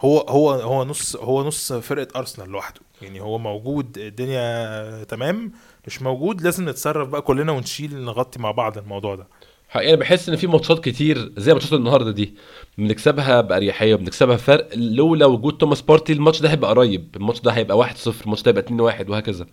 [0.00, 2.80] هو هو هو نص هو نص فرقة أرسنال لوحده.
[3.02, 5.52] يعني هو موجود الدنيا تمام
[5.86, 9.26] مش موجود لازم نتصرف بقى كلنا ونشيل نغطي مع بعض الموضوع ده.
[9.70, 12.34] حقيقة أنا بحس إن في ماتشات كتير زي ماتشات النهارده دي
[12.78, 17.76] بنكسبها بأريحية وبنكسبها فرق لولا وجود توماس بارتي الماتش ده هيبقى قريب الماتش ده هيبقى
[17.76, 19.46] 1-0 الماتش ده هيبقى 2-1 وهكذا.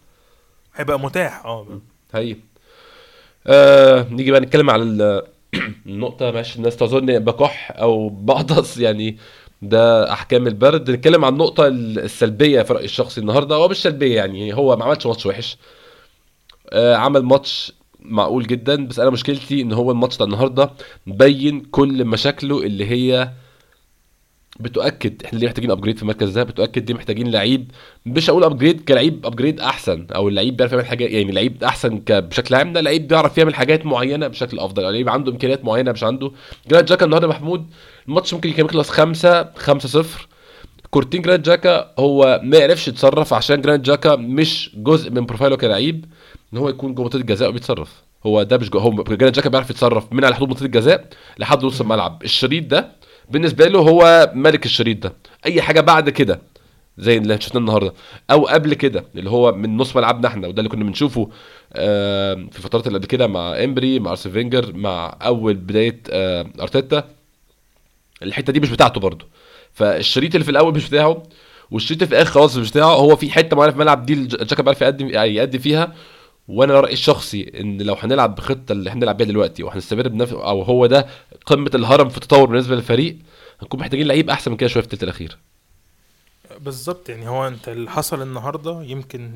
[0.75, 1.67] هيبقى متاح آه.
[2.13, 2.39] حقيقي
[3.47, 5.23] آه نيجي بقى نتكلم على ال-
[5.85, 9.17] النقطة ماشي الناس تظن بكح أو بعطس يعني
[9.61, 10.91] ده أحكام البرد.
[10.91, 15.05] نتكلم عن النقطة السلبية في رأيي الشخصي النهاردة هو مش سلبية يعني هو ما عملش
[15.05, 15.57] ماتش وحش.
[16.69, 17.73] آه عمل ماتش
[18.07, 20.71] معقول جدا بس أنا مشكلتي إن هو الماتش ده النهاردة
[21.07, 23.31] مبين كل مشاكله اللي هي
[24.59, 27.71] بتؤكد إحنا ليه محتاجين ابجريد في المركز ده بتؤكد دي محتاجين لعيب
[28.05, 32.55] مش هقول upgrade كلعيب upgrade أحسن أو اللعيب بيعرف يعمل حاجات يعني لعيب أحسن بشكل
[32.55, 36.03] عام ده لعيب بيعرف يعمل حاجات معينة بشكل أفضل أو لعيب عنده إمكانيات معينة مش
[36.03, 36.31] عنده.
[36.67, 37.65] جرانيت جاكا النهارده محمود
[38.07, 40.27] الماتش ممكن كان يخلص 5 5 0
[40.89, 45.55] كورتين جرانيت جاكا هو ما يعرفش يتصرف عشان جرانيت جاكا مش جزء من profile ه
[45.55, 46.05] كلعيب
[46.53, 48.03] إن هو يكون جوه منطقة الجزاء وبيتصرف.
[48.25, 51.65] هو ده مش جو هو جرانيت جاكا بيعرف يتصرف من على حدود منطقة الجزاء لحد
[51.65, 52.23] نص الملعب.
[52.23, 52.91] الشريط ده
[53.29, 55.13] بالنسبة له هو ملك الشريط ده.
[55.45, 56.41] أي حاجة بعد كده
[56.97, 57.93] زي اللي شفناه النهارده
[58.31, 61.29] أو قبل كده اللي هو من نص ملعبنا إحنا وده اللي كنا بنشوفه
[61.73, 66.01] في الفترات اللي قبل كده مع إيمري مع أرسن فينجر مع أول بداية
[66.61, 67.03] أرتيتا.
[68.23, 69.25] الحتة دي مش بتاعته برضه.
[69.77, 71.23] فالشريط اللي في الأول مش بتاعه
[71.71, 72.85] والشريط اللي في الآخر خلاص مش بتاعه.
[72.95, 75.95] هو في حتة معينة في الملعب دي الج- جاكا بيعرف يقدم يقدم فيها
[76.47, 80.61] وأنا رأيي الشخصي إن لو هنلعب بخطة اللي إحنا بنلعب بيها دلوقتي وهنستمر بنفس أو
[80.61, 81.07] هو ده
[81.45, 83.17] قمة الهرم في التطور بالنسبة للفريق
[83.61, 85.37] هنكون محتاجين لعيب أحسن من كده شوية في الثلث الأخير.
[86.59, 89.31] بالظبط يعني هو أنت اللي حصل النهارده يمكن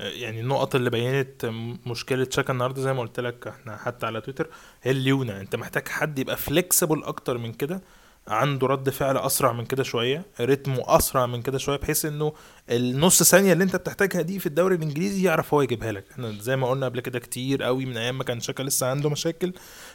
[0.00, 1.50] يعني النقط اللي بينت
[1.86, 4.46] مشكلة شاكا النهارده زي ما قلت لك إحنا حتى على تويتر
[4.82, 7.80] هي الليونه أنت محتاج حد يبقى فليكسيبل أكتر من كده
[8.28, 12.32] عنده رد فعل أسرع من كده شوية رتمه أسرع من كده شوية بحيث إنه
[12.70, 16.04] النص ثانية اللي أنت بتحتاجها دي في الدوري الإنجليزي يعرف هو يجيبها لك.
[16.12, 19.10] إحنا زي ما قلنا قبل كده كتير قوي من أيام ما كان شاكا لسه عنده
[19.10, 19.52] مشاكل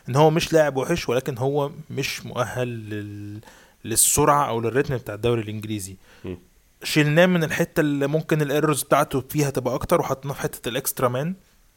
[0.10, 3.40] إن هو مش لاعب وحش ولكن هو مش مؤهل لل...
[3.86, 5.96] للسرعة أو لل rhythm بتاع الدوري الإنجليزي.
[6.26, 6.36] م.
[6.84, 10.76] شلناه من الحتة اللي ممكن ال errors بتاعته فيها تبقى أكتر وحطيناه في حتة ال
[10.76, 11.36] extra man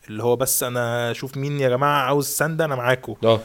[0.09, 3.41] اللي هو بس أنا أشوف مين يا جماعة عاوز سند أنا معاكم آه،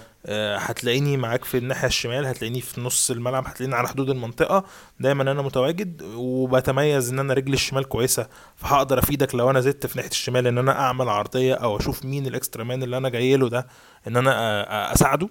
[0.57, 4.63] هتلاقيني معاك في الناحية الشمال هتلاقيني في نص الملعب هتلاقيني على حدود المنطقة.
[4.99, 9.97] دايما أنا متواجد وبتميز إن أنا رجلي الشمال كويسة فهقدر أفيدك لو أنا زدت في
[9.97, 13.37] ناحية الشمال إن أنا أعمل عرضية أو أشوف مين ال extra man اللي أنا جاي
[13.37, 13.67] له ده
[14.07, 15.29] إن أنا آه، آه، أساعده.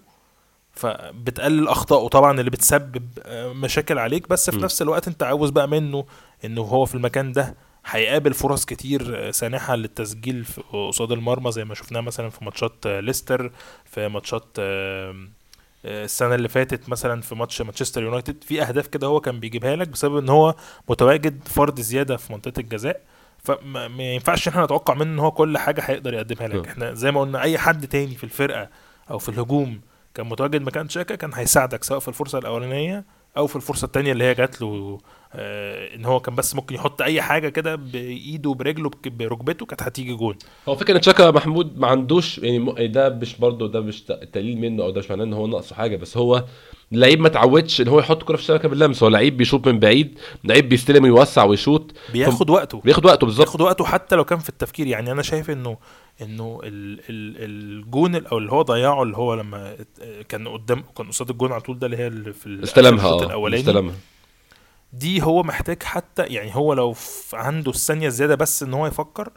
[0.73, 4.29] فبتقلل أخطائه طبعا اللي بتسبب آه، مشاكل عليك.
[4.29, 4.61] بس في م.
[4.61, 6.05] نفس الوقت أنت عاوز بقى منه
[6.45, 7.55] انه هو في المكان ده
[7.91, 12.73] هيقابل فرص كتير آه، سانحة للتسجيل في- قصاد المرمى زي ما شفناه مثلا في ماتشات
[12.87, 13.53] آه، ليستر
[13.85, 15.15] في ماتشات آه،
[15.85, 18.45] السنة اللي فاتت مثلا في ماتش مانشستر يونايتد.
[18.45, 20.55] في أهداف كده هو كان بيجيبها لك بسبب إن هو
[20.89, 23.01] متواجد فرد زيادة في منطقة الجزاء.
[23.45, 26.69] فما ما ينفعش إحنا نتوقع منه إن هو كل حاجة هيقدر يقدمها لك.
[26.69, 28.69] إحنا زي ما قلنا أي حد تاني في الفرقة
[29.11, 29.81] أو في الهجوم
[30.15, 33.05] كان متواجد مكان شاكا كان هيساعدك سواء في الفرصة الأولانية
[33.37, 34.99] أو في الفرصة التانية اللي هي جات له
[35.35, 40.35] إن هو كان بس ممكن يحط أي حاجة كده بإيده برجله بركبته كانت هتيجي جون.
[40.69, 44.83] هو فكرة إن تشاكا محمود ما عندوش يعني ده مش برضه ده مش تقليل منه
[44.83, 46.45] أو ده مش معناه إن هو ناقصه حاجة بس هو
[46.93, 49.03] لعيب ما اتعودش إن هو يحط كرة في الشبكة باللمس.
[49.03, 51.93] هو لعيب بيشوط من بعيد لعيب بيستلم ويوسع ويشوط.
[52.13, 52.81] بياخد وقته.
[52.81, 53.47] بياخد وقته بالظبط.
[53.47, 54.87] بياخد وقته حتى لو كان في التفكير.
[54.87, 55.77] يعني أنا شايف انه
[56.23, 57.45] إنه ال ال
[57.79, 59.77] الجون ال- أو اللي هو ضيعه اللي هو لما
[60.29, 63.61] كان قدام كان قصاد الجون على طول ده اللي هي اللي في استلمها آه الأولاني.
[63.61, 63.95] استلمها.
[64.93, 66.95] دي هو محتاج حتى يعني هو لو
[67.33, 69.31] عنده الثانية الزيادة بس إن هو يفكر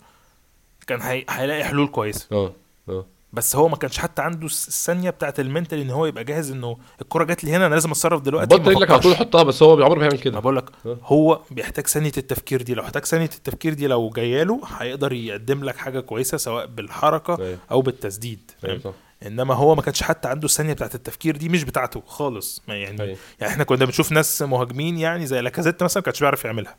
[0.87, 2.53] كان هي هيلاقي حلول كويسة آه
[2.89, 6.77] آه بس هو ما كانش حتى عنده الثانية بتاعت المنتال إن هو يبقى جاهز إنه
[7.01, 9.11] الكرة جات لي هنا أنا لازم أتصرف دلوقتي بط ما رجلك على طول.
[9.11, 10.97] يحطها بس هو عمره ما بيعمل كده بقول لك آه.
[11.03, 15.63] هو بيحتاج ثانية التفكير دي لو احتاج ثانية التفكير دي لو جاية له هيقدر يقدم
[15.63, 18.91] لك حاجة كويسة سواء بالحركة أيوه أو بالتسديد فاهم؟ صح
[19.25, 22.61] إنما هو ما كانش حتى عنده الثانية بتاعت التفكير دي مش بتاعته خالص.
[22.67, 23.17] ما يعني أيوه.
[23.39, 26.77] يعني إحنا كنا بنشوف ناس مهاجمين يعني زي لاكازيت مثلا ما كانش بيعرف يعملها.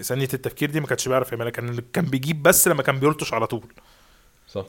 [0.00, 1.50] ثانية التفكير دي ما كانش بيعرف يعملها.
[1.50, 3.72] كان كان بيجيب بس لما كان بيلطش على طول.
[4.48, 4.64] صح.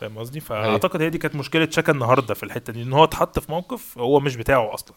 [0.00, 3.38] فاهم قصدي؟ فأعتقد هي دي كانت مشكلة شاكا النهارده في الحتة دي إن هو اتحط
[3.38, 4.96] في موقف هو مش بتاعه أصلا.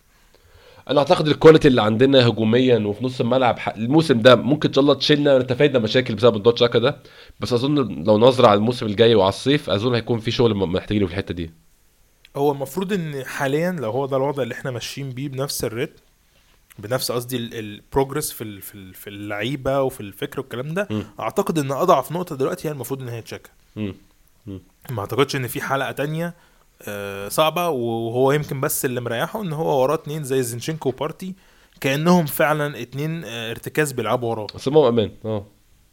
[0.89, 4.81] أنا اعتقد ال quality اللي عندنا هجوميا وفي نص الملعب الموسم ده ممكن إن شاء
[4.81, 6.97] الله تشيلنا نتفادى مشاكل بسبب الدوت شاكا ده
[7.39, 11.05] بس أظن لو نظرة على الموسم الجاي وعلى الصيف أظن هيكون في شغل م- محتاجينه
[11.05, 11.51] في الحتة دي
[12.35, 15.93] هو المفروض إن حاليا لو هو ده الوضع اللي إحنا ماشيين بيه بنفس ال rhythm
[16.79, 21.03] بنفس قصدي ال progress في في ال- في اللعيبة وفي الفكر والكلام ده مم.
[21.19, 23.49] أعتقد إن أضعف نقطة دلوقتي هي المفروض إن هي شاكا.
[24.89, 26.33] ما أعتقدش إن في حلقة تانية
[27.29, 31.35] صعبة وهو يمكن بس اللي مريحه إن هو وراه اتنين زي زينشينكو وبارتي
[31.81, 35.45] كأنهم فعلا اتنين آه، ارتكاز بيلعبوا وراه بس هو أمان آه.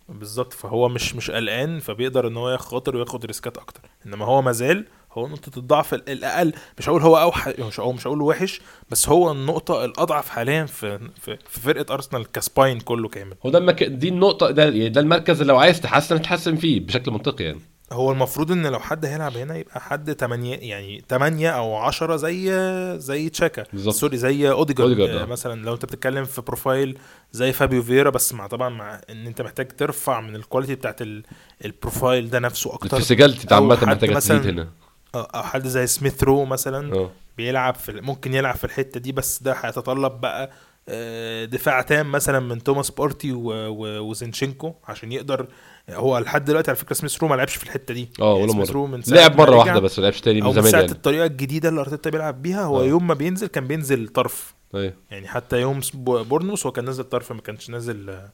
[0.09, 3.81] بالظبط فهو مش مش قلقان فبيقدر إن هو يخاطر وياخد risk ات أكتر.
[4.07, 8.07] إنما هو مازال هو نقطة الضعف ال- الأقل مش هقول هو أوح مش هقول مش
[8.07, 13.09] هقول وحش بس هو النقطة الأضعف حاليا في في, في فرقة أرسنال ك spine كله
[13.09, 13.35] كامل.
[13.47, 13.83] هو ده المك...
[13.83, 17.61] دي النقطة ده يعني ده المركز اللي لو عايز تحسن تحسن فيه بشكل منطقي يعني.
[17.93, 22.53] هو المفروض إن لو حد هيلعب هنا يبقى حد 8 يعني 8 أو 10 زي
[22.99, 23.65] زي شاكا.
[23.73, 23.95] بالظبط.
[23.95, 24.91] sorry زي أوديجارد.
[24.91, 25.25] أوديجارد، آه،.
[25.25, 26.99] مثلا لو أنت بتتكلم في profile
[27.33, 31.03] زي فابيو فيرا بس مع طبعا مع إن أنت محتاج ترفع من ال quality بتاعت
[31.03, 31.23] ال-
[31.65, 32.97] ال profile ده نفسه أكتر.
[32.97, 34.69] ال physicality أو عامة محتاجة مثلاً تزيد هنا
[35.15, 37.11] أو حد زي سميث رو مثلا آه.
[37.37, 40.51] بيلعب في ممكن يلعب في الحتة دي بس ده هيتطلب بقى
[40.89, 45.47] آه، دفاع تام مثلا من توماس بارتي وزينشينكو عشان يقدر
[45.91, 48.09] هو لحد دلوقتي على فكرة سميث رو ما لعبش في الحتة دي.
[48.21, 48.87] آه يعني ولا مرة.
[48.87, 50.93] من لعب مرة واحدة بس ما لعبش تاني من من زمان ساعة يعني.
[50.93, 52.85] الطريقة الجديدة اللي أرتيتا بيلعب بيها هو آه.
[52.85, 54.55] يوم ما بينزل كان بينزل طرف.
[54.75, 54.95] أيوه.
[55.11, 58.31] يعني حتى يوم بورنموث هو كان نازل طرف ما كانش نازل ما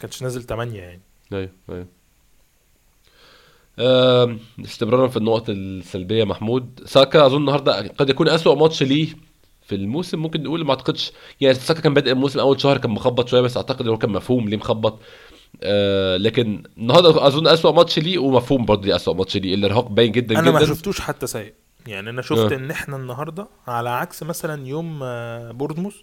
[0.00, 1.00] كانش نازل 8 يعني.
[1.32, 1.86] أيوه أيوه.
[4.64, 6.80] استمرارا في النقط السلبية محمود.
[6.86, 9.08] ساكا أظن النهارده قد يكون أسوأ ماتش ليه
[9.62, 11.12] في الموسم ممكن نقول ما أعتقدش.
[11.40, 14.48] يعني ساكا كان بادئ الموسم أول شهر كان مخبط شوية بس أعتقد هو كان مفهوم
[14.48, 15.00] ليه مخبط.
[15.62, 20.12] آه لكن النهارده أظن أسوأ ماتش ليه ومفهوم برضه ليه أسوأ ماتش ليه الإرهاق باين
[20.12, 20.68] جدا أنا ما جدا.
[20.68, 21.54] شفتوش حتى سيء.
[21.86, 22.56] يعني أنا شفت آه.
[22.56, 25.94] إن إحنا النهارده على عكس مثلا يوم آه، بورنموث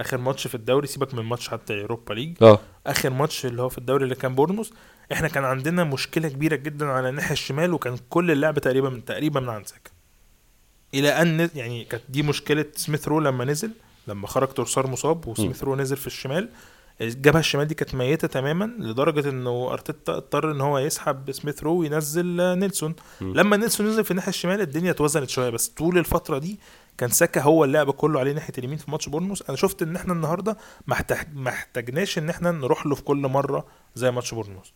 [0.00, 3.78] آخر ماتش في الدوري سيبك من الماتش حتى اوروبا ليج آخر ماتش اللي هو في
[3.78, 4.70] الدوري اللي كان بورنموث
[5.12, 9.40] إحنا كان عندنا مشكلة كبيرة جدا على الناحية الشمال وكان كل اللعب تقريبا من تقريبا
[9.40, 9.90] من عند ساكا.
[10.94, 13.70] إلى أن يعني كانت دي مشكلة سميث رو لما نزل
[14.08, 16.48] لما خرج تروسار مصاب وسميث رو نزل في الشمال.
[17.00, 21.72] الجبهة الشمال دي كانت ميتة تماما لدرجة إنه أرتيتا اضطر إن هو يسحب سميث رو
[21.74, 23.34] وينزل نيلسون مم.
[23.34, 26.58] لما نيلسون نزل في الناحية الشمال الدنيا اتوزنت شوية بس طول الفترة دي
[26.98, 30.12] كان ساكا هو اللعب كله عليه ناحية اليمين في ماتش بورنموث أنا شفت إن إحنا
[30.12, 34.66] النهارده ما احتاج- ما احتاجناش إن إحنا نروح له في كل مرة زي ماتش بورنموث.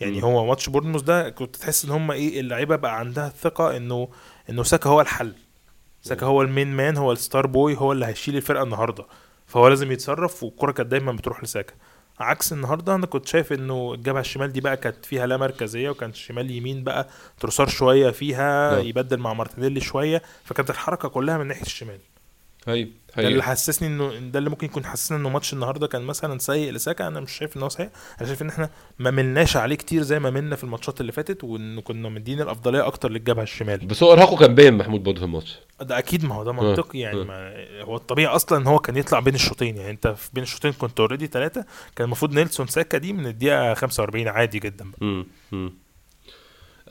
[0.00, 0.22] يعني.
[0.22, 4.08] هو ماتش بورنموث ده كنت تحس إن هم إيه اللعيبة بقى عندها الثقه إنه
[4.50, 5.34] إنه ساكا هو الحل
[6.02, 9.04] ساكا هو ال main man هو ال star boy هو اللي هيشيل الفرقة النهارده
[9.46, 11.74] فهو لازم يتصرف والكرة كانت دايما بتروح لساكا
[12.20, 16.14] عكس النهارده أنا كنت شايف إنه الجبهة الشمال دي بقى كانت فيها لا مركزية وكانت
[16.14, 17.08] شمال يمين بقى
[17.40, 18.86] تروسار شوية فيها نعم.
[18.86, 21.98] يبدل مع مارتينيلي شوية فكانت الحركة كلها من ناحية الشمال
[23.14, 26.38] هي ده اللي حسسني إنه ده اللي ممكن يكون حسسنا إنه ماتش النهارده كان مثلا
[26.38, 27.06] سيء لساكا.
[27.06, 27.88] أنا مش شايف ان هو سيء
[28.20, 31.44] أنا شايف إن إحنا ما ملناش عليه كتير زي ما ملنا في الماتشات اللي فاتت
[31.44, 35.24] وإن كنا مدين الأفضلية أكتر للجبهة الشمال بس هو إرهاقه كان باين محمود برضه في
[35.24, 35.58] الماتش.
[35.80, 37.20] ده أكيد ما هو ده منطقي يعني.
[37.20, 37.24] آه.
[37.24, 39.76] ما هو الطبيعي أصلا إن هو كان يطلع بين الشوطين.
[39.76, 41.64] يعني أنت في بين الشوطين كنت already ثلاثة
[41.96, 45.24] كان المفروض نيلسون ساكا دي من الدقيقة 45 عادي جدا بقى.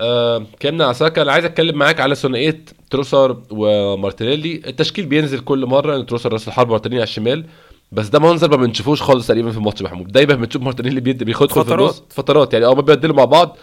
[0.01, 1.21] آه، اتكلمنا على ساكا.
[1.21, 4.61] أنا عايز أتكلم معاك على ثنائيه تروسار ومارتينيلي.
[4.67, 7.45] التشكيل بينزل كل مرة إن تروسار راس الحرب مارتينيلي على الشمال
[7.91, 10.11] بس ده منظر ما بنشوفوش خالص تقريبا في الماتش محمود.
[10.11, 11.79] دايما بنشوف مارتينيلي بيد- بيخد في فترات.
[11.79, 12.03] النص.
[12.09, 12.53] فترات.
[12.53, 13.57] يعني آه ما بيبدلوا مع بعض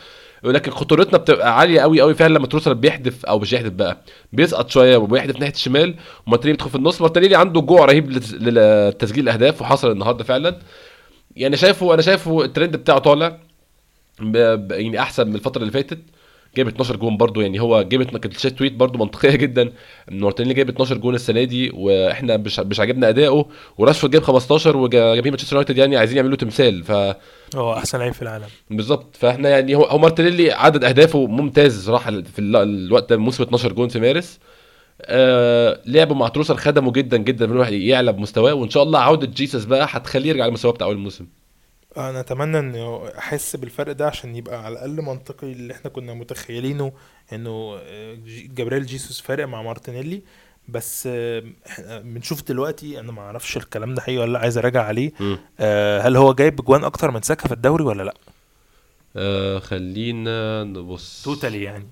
[0.44, 3.96] ولكن خطورتنا بتبقى عالية قوي قوي فعلا لما تروسار بيحدف أو مش يحدف بقى
[4.32, 5.94] بيسقط شوية وبيحدف ناحية الشمال
[6.26, 7.00] ومارتينيلي بيدخل في النص.
[7.00, 10.58] مارتينيلي عنده جوع رهيب لت- لتسجيل الأهداف وحصل النهارده فعلا.
[11.36, 13.38] يعني شايفه أنا شايفه الترند بتاعه طالع
[14.70, 15.98] يعني أحسن من الفترة اللي فاتت.
[16.58, 19.72] جايب 12 جون برضو يعني هو جايب كانت tweet برضو منطقية جدا.
[20.12, 24.76] إن مارتينيلي جايب 12 جون السنة دي وإحنا مش مش عاجبنا اداؤه وراشفورد جايب 15
[24.76, 26.84] وجايبين مانشستر يونايتد يعني عايزين يعملوا تمثال.
[26.84, 26.92] ف
[27.56, 28.44] هو أحسن لعيب في العالم.
[28.70, 29.16] بالظبط.
[29.16, 33.72] فإحنا يعني هو هو مارتينيلي عدد أهدافه ممتاز صراحة في ال- الوقت ده موسم 12
[33.72, 34.38] جون في مارس.
[35.02, 38.54] آه لعبه مع تروسار خدمه جدا جدا من الواحد يعلى بمستواه.
[38.54, 41.26] وإن شاء الله عودة جيسس بقى هتخليه يرجع للمستوى بتاع أول الموسم
[41.96, 46.92] أنا اتمنى انه احس بالفرق ده عشان يبقى على الاقل منطقي اللي إحنا كنا متخيلينه
[47.32, 50.22] انه آه، جابريل جيسوس فارق مع مارتينيلي.
[50.68, 54.82] بس آه، إحنا بنشوف دلوقتي أنا ما أعرفش الكلام ده حقيقي ولا لأ عايز اراجع
[54.84, 55.12] عليه.
[55.60, 58.14] آه، هل هو جايب جوان أكتر من ساكا في الدوري ولا لأ؟
[59.16, 61.22] آه خلينا نبص.
[61.24, 61.86] توتالي يعني.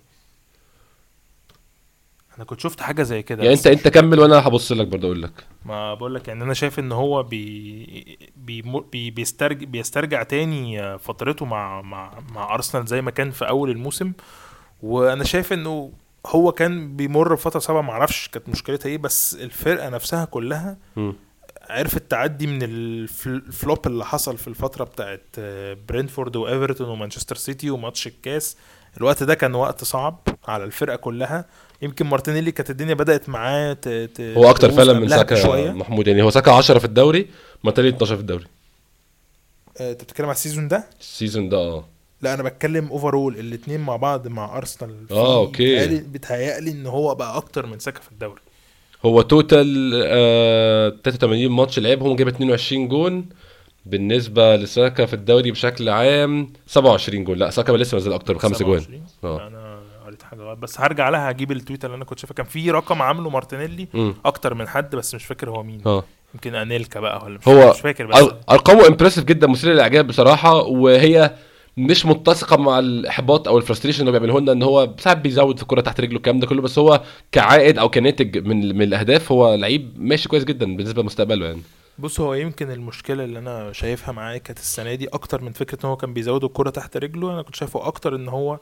[2.36, 3.42] أنا كنت شفت حاجة زي كده.
[3.44, 5.32] يعني انت أنت كمل وأنا هبص لك برضه أقول لك.
[5.64, 11.44] ما بقول لك يعني أنا شايف إن هو بي بي بي بيسترجع بيسترجع تاني فترته
[11.44, 14.12] مع مع مع أرسنال زي ما كان في أول الموسم.
[14.82, 15.92] وأنا شايف إنه
[16.26, 20.78] هو كان بيمر بفترة صعبة ما أعرفش كانت مشكلتها إيه بس الفرقة نفسها كلها.
[21.70, 25.26] عرفت تعدي من ال fl- ال flop اللي حصل في الفترة بتاعت
[25.88, 28.56] برينتفورد وإيفرتون ومانشستر سيتي وماتش الكاس.
[28.98, 31.44] الوقت ده كان وقت صعب على الفرقة كلها.
[31.82, 35.72] يمكن مارتينيلي كانت الدنيا بدأت معاه ت- ت- هو أكتر فعلا من ساكا.
[35.72, 36.22] محمود يعني.
[36.22, 37.26] هو ساكا 10 في الدوري
[37.64, 38.44] مارتينيلي 12 في الدوري.
[39.80, 41.84] آه، أنت بتتكلم على ال season ده؟ ال season ده آه.
[42.22, 45.78] لا أنا بتكلم overall الاثنين مع بعض مع ارسنال okay.
[45.88, 48.40] بيتهيألي- بيتهيألي إن هو بقى أكتر من ساكا في الدوري.
[49.04, 53.26] هو total آه 83 ماتش لعبهم جاب 22 جون.
[53.86, 58.80] بالنسبة لساكا في الدوري بشكل عام 27 جون لا ساكا لسه نزل أكتر بخمس جوان
[58.80, 59.02] 27.
[59.24, 59.46] آه.
[59.46, 62.34] أنا قريت حاجة بس هرجع لها هجيب ال tweet اللي أنا كنت شايفها.
[62.34, 63.88] كان في رقم عامله مارتينيلي.
[64.24, 65.80] أكتر من حد بس مش فاكر هو مين.
[65.86, 66.04] آه.
[66.34, 70.54] يمكن أنيلكا بقى ولا مش, هو مش فاكر بس ارقامه impressive جدا مثيرة للإعجاب بصراحة
[70.62, 71.34] وهي
[71.76, 75.62] مش متسقة مع الإحباط أو ال frustration اللي بيعمله لنا إن هو ساعات بيزود في
[75.62, 76.62] الكرة تحت رجله الكلام ده كله.
[76.62, 77.00] بس هو
[77.32, 81.62] كعائد أو كناتج من من الأهداف هو لعيب ماشي كويس جدا بالنسبة لمستقبله يعني.
[81.98, 85.88] بص هو يمكن المشكلة اللي أنا شايفها معاه كانت السنة دي أكتر من فكرة إن
[85.88, 87.32] هو كان بيزود الكرة تحت رجله.
[87.32, 88.58] أنا كنت شايفه أكتر إن هو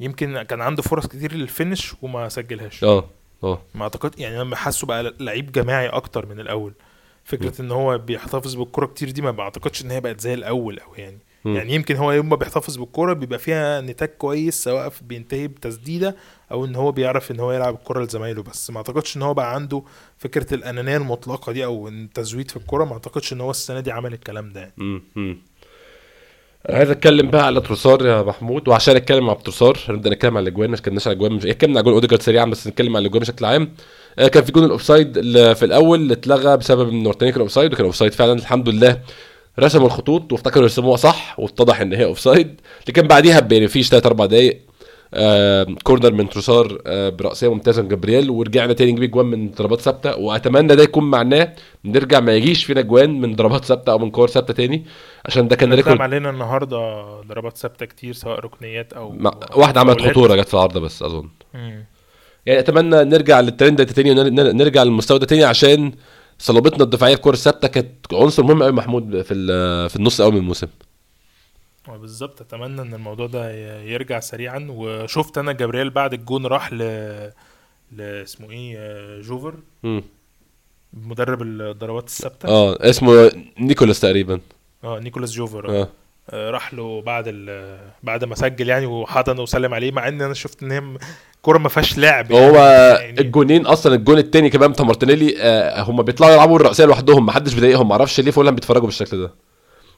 [0.00, 2.84] يمكن كان عنده فرص كتير للفينش وما سجلهاش.
[2.84, 3.04] آه
[3.44, 3.62] آه.
[3.74, 6.72] ما أعتقد يعني أنا حاسه بقى لعيب جماعي أكتر من الأول.
[7.24, 10.94] فكرة إن هو بيحتفظ بالكرة كتير دي ما بعتقدش إن هي بقت زي الأول أو
[10.94, 11.18] يعني.
[11.46, 11.56] مم.
[11.56, 16.16] يعني يمكن هو يوم ما بيحتفظ بالكره بيبقى فيها نتاج كويس سواء في- بينتهي بتسديدة
[16.52, 19.54] أو إن هو بيعرف إن هو يلعب الكره لزمايله بس ما أعتقدش إن هو بقى
[19.54, 19.82] عنده
[20.18, 24.12] فكرة الأنانية المطلقة دي أو التزويد في الكره ما أعتقدش إن هو السنة دي عمل
[24.12, 25.38] الكلام ده يعني.
[26.70, 30.68] عايز أتكلم بقى على تروسار يا محمود وعشان أتكلم على تروسار هنبدا نتكلم على الأجوان
[30.70, 33.44] ما اتكلمناش على الأجوان مش اتكلمنا على جون أوديجارد سريعا بس نتكلم على الأجوان بشكل
[33.44, 33.72] عام
[34.18, 35.12] آه، كان في جون ال offside
[35.54, 39.00] في الأول اللي اتلغى بسبب إن مارتينيلي كان offside وكان offside فعلا الحمد لله
[39.60, 44.26] رسموا الخطوط وافتكروا يرسموها صح واتضح إن هي offside لكن بعديها يعني فيش 3 4
[44.26, 44.60] دقايق
[45.14, 49.80] آه corner من تروسار آه برأسية ممتازة من جبريل ورجعنا تاني نجيب جوان من ضربات
[49.80, 51.52] ثابتة وأتمنى ده يكون معناه
[51.84, 54.84] نرجع ما يجيش فينا جوان من ضربات ثابتة أو من كور ثابتة تاني
[55.26, 60.00] عشان ده كان record علينا النهارده ضربات ثابتة كتير سواء ركنيات أو مع- واحدة عملت.
[60.00, 61.84] خطورة جت في العارضة بس أظن مم.
[62.46, 65.92] يعني أتمنى نرجع للترند ده تاني ونرجع للمستوى ده تاني عشان
[66.38, 70.32] صلابتنا الدفاعية في الكور الثابته كانت عنصر مهم قوي محمود في ال- في النص الأول
[70.34, 70.66] من الموسم.
[71.88, 72.40] آه، بالظبط.
[72.40, 74.66] أتمنى إن الموضوع ده يرجع سريعا.
[74.70, 76.82] وشفت أنا جبريل بعد الجون راح ل
[78.00, 79.54] اسمه إيه آه، جوفر.
[79.82, 80.02] مم.
[80.92, 82.48] مدرب الضربات الثابتة.
[82.48, 84.40] آه اسمه نيكولاس تقريبا.
[84.84, 85.68] آه نيكولاس جوفر.
[85.70, 85.82] آه.
[85.82, 85.88] آه،
[86.34, 90.62] راح له بعد ال بعد ما سجل يعني وحضن وسلم عليه مع إن أنا شفت
[90.62, 90.82] إن هي
[91.42, 93.20] كورة ما فيهاش لعب هو يعني.
[93.20, 97.54] الجونين أصلا الجون التاني كمان بتاع مارتينيلي آه هم بيطلعوا يلعبوا الرأسية لوحدهم ما حدش
[97.54, 99.30] بيضايقهم ما أعرفش ليه فولهام بيتفرجوا بالشكل ده.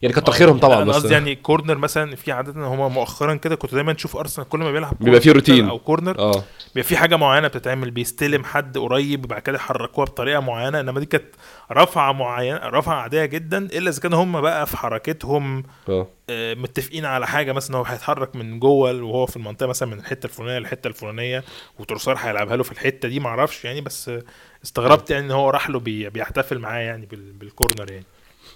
[0.02, 0.94] يعني كتر آه، خيرهم لا، طبعا بس.
[0.94, 4.72] قصدي يعني corner مثلا في عادة هم مؤخرا كده كنت دايما تشوف أرسنال كل ما
[4.72, 5.68] بيلعب بيبقى فيه corner routine.
[5.68, 6.44] أو corner آه.
[6.74, 11.06] بيبقى في حاجة معينة بتتعمل بيستلم حد قريب وبعد كده يحركوها بطريقة معينة إنما دي
[11.06, 11.24] كانت
[11.72, 16.06] رفعة معينة رفعة عادية جدا إلا إذا كانوا هم بقى في حركتهم آه.
[16.30, 20.26] آه، متفقين على حاجة مثلا هو هيتحرك من جوه وهو في المنطقة مثلا من الحتة
[20.26, 21.44] الفلانية للحتة الفلانية
[21.78, 24.22] وتروسار هيلعبها له في الحتة دي معرفش يعني بس آه،
[24.64, 28.04] استغربت يعني إن هو راح له بي- بيحتفل معاه يعني بال- بالكورنر يعني.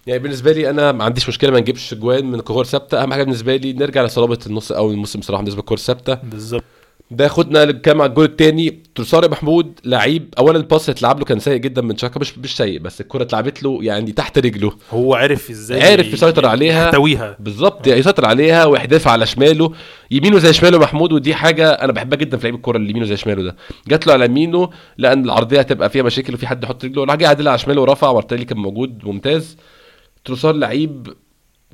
[0.07, 3.03] يعني بالنسبة لي أنا ما عنديش مشكلة ما نجيبش جوان من كور ثابتة.
[3.03, 6.65] أهم حاجة بالنسبة لي نرجع لصلابة النص اول الموسم بصراحة بالنسبة للكور الثابته بالظبط.
[7.11, 11.25] ده ياخدنا للكلام على الجول الثاني تروسار محمود لعيب اولا ال pass اللي اتلعب له
[11.25, 14.73] كان سيء جدا من شاكا مش مش سيء بس الكرة اتلعبت له يعني تحت رجله.
[14.91, 16.85] هو عرف إزاي عرف يسيطر عليها.
[16.87, 19.73] يحتويها بالظبط يسيطر عليها ويحدفها على شماله.
[20.11, 23.17] يمينه زي شماله محمود ودي حاجة أنا بحبها جدا في لعيب الكوره اللي يمينه زي
[23.17, 23.57] شماله ده.
[23.89, 27.05] جات له على يمينه لأن العرضية هتبقى فيها مشاكل وفي حد يحط رجله.
[27.05, 29.57] راح عادل على شماله ورفع مارتينيلي كان موجود ممتاز.
[30.25, 31.15] تروسار لعيب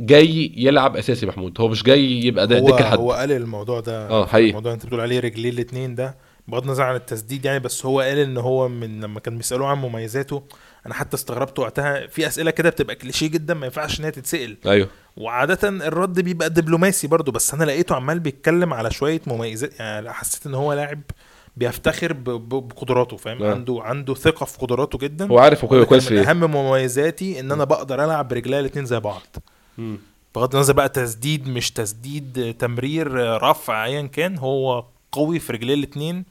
[0.00, 1.60] جاي يلعب أساسي محمود.
[1.60, 4.48] هو مش جاي يبقى ده دكة لحد هو قال الموضوع ده آه حقيقي.
[4.48, 6.16] الموضوع انت بتقول عليه رجليه الاثنين ده
[6.48, 9.78] بغض النظر عن التسديد يعني بس هو قال ان هو من لما كان بيسألوه عن
[9.78, 10.42] مميزاته
[10.86, 14.56] أنا حتى استغربت وقتها في أسئلة كده بتبقى كليشيه جدا ما ينفعش إنها تتسأل.
[14.66, 14.88] أيوه.
[15.16, 20.46] وعادة الرد بيبقى دبلوماسي برضو بس أنا لقيته عمال بيتكلم على شوية مميزات يعني حسيت
[20.46, 21.00] إن هو لاعب
[21.58, 23.50] بيفتخر ب- ب- بقدراته فاهم؟ آه.
[23.54, 25.28] عنده عنده ثقة في قدراته جدا.
[25.30, 26.30] هو عارف هو كويس من إيه.
[26.30, 29.22] أهم مميزاتي إن أنا بقدر ألعب برجليا الاثنين زي بعض.
[29.78, 29.98] مم.
[30.34, 36.24] بغض النظر بقى تسديد مش تسديد تمرير رفع ايا كان هو قوي في رجليه الاثنين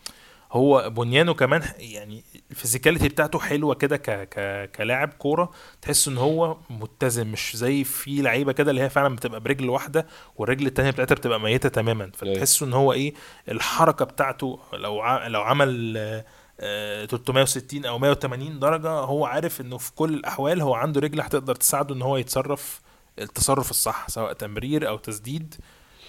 [0.51, 6.57] هو بنيانه كمان يعني الفيزيكاليتي بتاعته حلوة كده ك ك كلاعب كورة تحس إن هو
[6.69, 11.15] متزن مش زي في لعيبة كده اللي هي فعلا بتبقى برجل واحدة والرجل التانية بتاعتها
[11.15, 12.11] بتبقى ميتة تماما.
[12.17, 13.13] فتحس إن هو إيه
[13.51, 15.27] الحركة بتاعته لو ع...
[15.27, 16.25] لو عمل آه،
[16.59, 21.55] آه، 360 أو 180 درجة هو عارف إنه في كل الأحوال هو عنده رجل هتقدر
[21.55, 22.81] تساعده إن هو يتصرف
[23.19, 25.55] التصرف الصح سواء تمرير أو تسديد.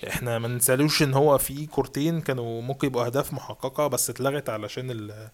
[0.09, 4.91] إحنا ما ننسالوش ان هو في كورتين كانوا ممكن يبقوا اهداف محققة بس اتلغت علشان
[4.91, 5.29] ال-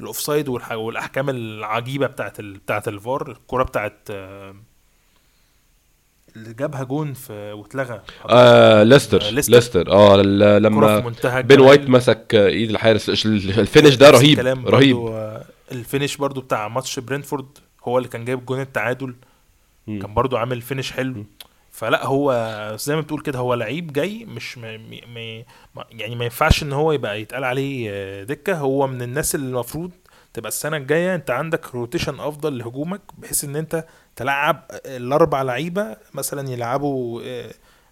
[0.00, 2.58] ال offside والأحكام العجيبة بتاعت ال...
[2.58, 4.54] بتاعت الفار الكرة بتاعت آه،
[6.36, 9.52] اللي جابها جون في واتلغى آه ليستر آه، ليستر.
[9.52, 10.16] ليستر آه
[10.58, 11.60] لما بين.
[11.60, 16.98] وايت مسك إيد الحارس ال finish ده رهيب رهيب برضو، ال finish برضو بتاع ماتش
[16.98, 17.46] برينتفورد
[17.84, 19.14] هو اللي كان جايب جون التعادل
[19.86, 20.00] مم.
[20.02, 21.24] كان برضو عامل finish حلو مم.
[21.80, 22.32] فلا هو
[22.80, 25.44] زي ما بتقول كده هو لعيب جاي مش ما ما-
[25.90, 28.54] يعني ما ينفعش إن هو يبقى يتقال عليه آه، دكة.
[28.58, 29.90] هو من الناس اللي المفروض
[30.34, 33.84] تبقى السنة الجاية أنت عندك rotation أفضل لهجومك بحيث إن أنت
[34.16, 37.50] تلعب الأربع لعيبة مثلا يلعبوا آه،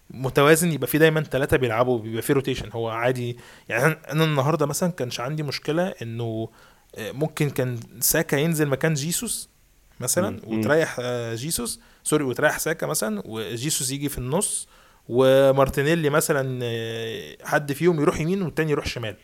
[0.09, 3.37] متوازن يبقى في دايما ثلاثة بيلعبوا بيبقى في rotation هو عادي.
[3.69, 6.49] يعني أنا النهارده مثلا كانش عندي مشكلة إنه
[6.97, 9.49] آه، ممكن كان ساكا ينزل مكان جيسوس
[9.99, 10.39] مثلا.
[10.47, 11.01] وتريح
[11.33, 14.67] جيسوس sorry وتريح ساكا مثلا وجيسوس يجي في النص
[15.09, 19.15] ومارتينيلي مثلا آه، حد فيهم يروح يمين والتاني يروح شمال.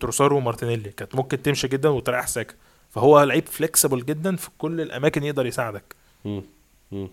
[0.00, 2.54] تروسارو ومارتينيلي كانت ممكن تمشي جدا وتريح ساكا
[2.90, 6.42] فهو لعيب flexible جدا في كل الأماكن يقدر يساعدك مم.
[6.92, 7.08] مم.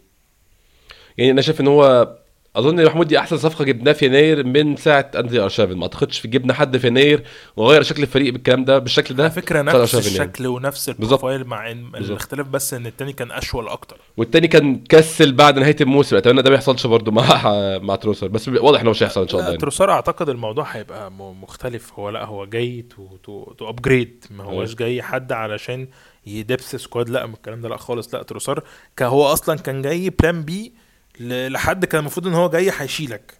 [1.18, 2.16] يعني أنا شايف إن هو
[2.56, 6.20] أظن يا محمود دي أحسن صفقة جبناها في يناير من ساعة أندري ارشافين ما أعتقدش
[6.20, 7.24] في جبنا حد في يناير
[7.56, 10.08] وغير شكل الفريق بالكلام ده بالشكل ده على فكرة نفس يعني.
[10.08, 10.90] الشكل ونفس.
[10.90, 11.96] ال profile مع إن.
[11.96, 16.50] الاختلاف بس إن التاني كان أشول أكتر والتاني كان كسل بعد نهاية الموسم أتمنى ده
[16.50, 17.44] ما يحصلش برضه مع
[17.88, 19.62] مع تروسر بس واضح انه مش هيحصل إن شاء الله يعني.
[19.62, 23.18] تروسار أعتقد الموضوع هيبقى مختلف هو لأ هو جاي to
[23.58, 24.80] to upgrade ما هوش أيوة.
[24.80, 25.88] جاي حد علشان
[26.26, 28.64] depth squad لأ من الكلام ده لأ خالص لأ تروسار
[28.98, 30.74] كان هو أصلا كان جاي plan B
[31.20, 33.34] لحد كان المفروض إن هو جاي هيشيلك.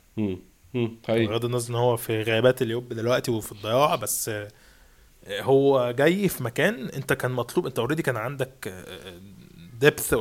[1.28, 4.48] بغض النظر إن هو في غيابات ال يوب دلوقتي وفي الضياع بس آه،
[5.42, 8.74] هو جاي في مكان أنت كان مطلوب أنت already كان عندك
[9.80, 10.14] depth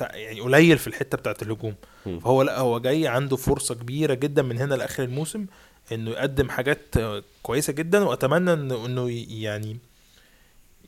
[0.00, 1.74] يعني قليل في الحتة بتاعت الهجوم.
[2.04, 5.46] فهو لأ هو جاي عنده فرصة كبيرة جدا من هنا لآخر الموسم
[5.92, 9.78] إنه يقدم حاجات آه، كويسة جدا وأتمنى إنه انه يعني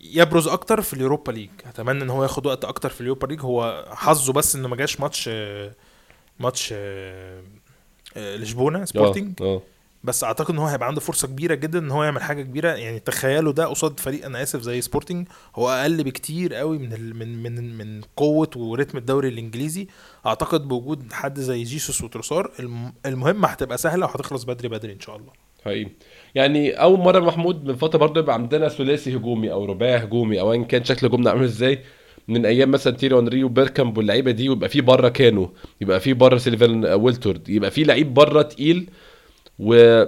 [0.00, 1.50] يبرز أكتر في ال Europa League.
[1.66, 3.40] أتمنى إن هو ياخد وقت أكتر في ال Europa League.
[3.40, 5.72] هو حظه بس إنه ما جاش ماتش آه،
[6.40, 7.42] ماتش آه،
[8.16, 9.32] آه، لشبونة سبورتنج.
[9.42, 9.62] آه.
[10.04, 12.68] بس أعتقد إن هو هيبقى عنده فرصة كبيرة جدا إن هو يعمل حاجة كبيرة.
[12.68, 15.28] يعني تخيلوا ده قصاد فريق أنا آسف زي سبورتنج.
[15.56, 19.86] هو أقل بكتير قوي من ال من من من قوة ورتم الدوري الإنجليزي.
[20.26, 25.16] أعتقد بوجود حد زي جيسوس وتروسار الم- المهمة هتبقى سهلة وهتخلص بدري بدري إن شاء
[25.16, 25.32] الله.
[25.64, 25.90] حقيقي.
[26.34, 30.52] يعني أول مرة محمود من فترة برضه يبقى عندنا ثلاثي هجومي أو رباعي هجومي أو
[30.52, 31.78] ايا كان شكل هجومنا عامل إزاي.
[32.28, 36.36] من أيام مثلا تييري هنري وبيركامب واللعيبة دي ويبقى في بره كانو يبقى في بره
[36.38, 38.90] سيلفان ويلتورد يبقى في لعيب بره تقيل
[39.58, 40.04] و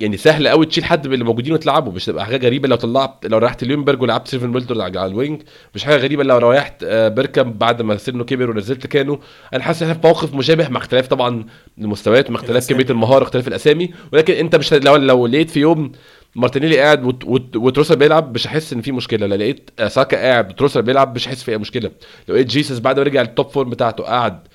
[0.00, 1.90] يعني سهل قوي تشيل حد من اللي موجودين وتلعبه.
[1.90, 5.42] مش تبقى حاجة غريبة لو طلعت لو ريحت ليونبرج ولعبت سيلفان ويلتورد على ال wing.
[5.74, 9.20] مش حاجة غريبة لو ريحت آه، بيركامب بعد ما سنه كبر ونزلت كانو.
[9.54, 11.46] أنا حاسس إن إحنا في موقف مشابه مع اختلاف طبعا
[11.78, 12.68] المستويات مع اختلاف.
[12.68, 13.90] كمية المهارة اختلاف الأسامي.
[14.12, 15.92] ولكن أنت مش لو لو لقيت في يوم
[16.34, 19.26] مارتينيلي قاعد وت- وت- وتروسر بيلعب مش هحس إن في مشكلة.
[19.26, 21.90] لو لقيت ساكا قاعد وتروسر بيلعب مش هحس في أي مشكلة.
[22.28, 24.48] لو لقيت جيسس بعد ما رجع لل top form بتاعته قاعد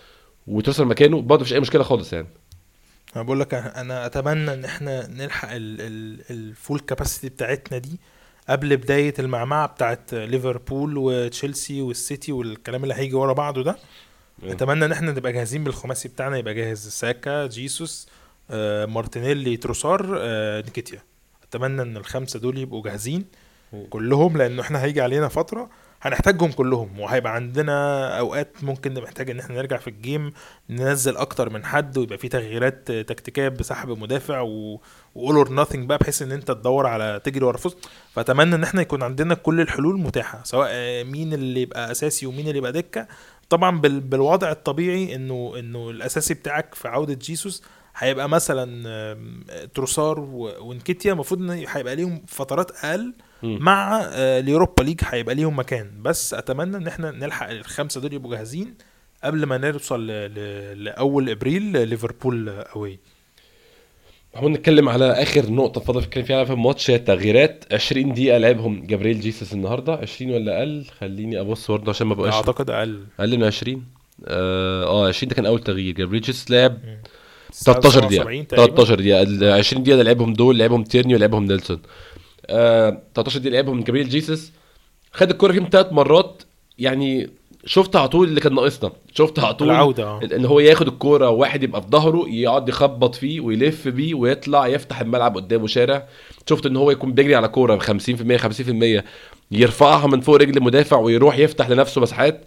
[0.47, 2.27] وتروسر مكانه برضه مفيش أي مشكلة خالص يعني.
[3.15, 7.99] أنا بقول لك أنا أتمنى إن إحنا نلحق ال- ال- ال full capacity بتاعتنا دي
[8.49, 13.77] قبل بداية المعمعة بتاعت ليفربول وتشيلسي والسيتي والكلام اللي هيجي ورا بعضه ده.
[14.43, 14.53] أيوة.
[14.53, 18.07] أتمنى إن إحنا نبقى جاهزين بالخماسي بتاعنا يبقى جاهز ساكا جيسوس
[18.51, 20.99] آه، مارتينيلي تروسار آه، نيكيتيا.
[21.49, 23.25] اتمنى ان الخمسة دول يبقوا جاهزين.
[23.89, 25.69] كلهم لأنه إحنا هيجي علينا فترة
[26.01, 30.31] هنحتاجهم كلهم وهيبقى عندنا أوقات ممكن نحتاج إن إحنا نرجع في ال game
[30.69, 34.81] ننزل أكتر من حد ويبقى في تغييرات تكتيكية بسحب مدافع و
[35.15, 37.75] و all or nothing بقى بحيث إن أنت تدور على تجري ورا فوز
[38.13, 42.57] فأتمنى إن إحنا يكون عندنا كل الحلول متاحة سواء مين اللي يبقى أساسي ومين اللي
[42.57, 43.07] يبقى دكة
[43.49, 47.63] طبعا بال- بالوضع الطبيعي إنه إنه الأساسي بتاعك في عودة جيسوس
[47.97, 49.17] هيبقى مثلا
[49.73, 53.13] تروسار و- ونكيتيا المفروض إن هيبقى ليهم فترات أقل.
[53.43, 55.91] مع آه، ال Europa League هيبقى ليهم مكان.
[56.01, 58.73] بس أتمنى إن إحنا نلحق الخمسة دول يبقوا جاهزين
[59.23, 62.99] قبل ما نوصل لأول إبريل ليفربول away.
[64.35, 67.65] محمود نتكلم على آخر نقطة فاضل نتكلم فيها في الماتش هي التغييرات.
[67.73, 69.93] 20 دقيقة لعبهم جابريل جيسس النهارده.
[69.95, 73.03] 20 ولا أقل؟ خليني أبص برضه عشان ما بقاش أعتقد أقل.
[73.19, 73.85] أقل من 20
[74.27, 75.95] آه آه، 20 ده كان أول تغيير.
[75.95, 76.77] جابريل جيسس لعب.
[77.53, 78.43] 13 77 دقيقة.
[78.43, 78.75] تقريباً.
[78.75, 79.21] 13 دقيقة.
[79.21, 81.81] ال 20 دقيقة اللي لعبهم دول لعبهم تيرني ولعبهم نيلسون.
[82.49, 84.51] آه 13 دقيقة لعبهم جابريل جيسس.
[85.11, 86.43] خد الكرة فيهم ثلاث مرات.
[86.79, 87.29] يعني
[87.65, 88.91] شفت على طول اللي كان ناقصنا.
[89.13, 90.19] شفت على طول العودة آه.
[90.35, 95.01] إن هو ياخد الكورة واحد يبقى في ظهره يقعد يخبط فيه ويلف بيه ويطلع يفتح
[95.01, 96.07] الملعب قدامه شارع.
[96.49, 99.03] شفت إن هو يكون بيجري على كورة ب 50% 50%
[99.51, 102.45] يرفعها من فوق رجل المدافع ويروح يفتح لنفسه مساحات.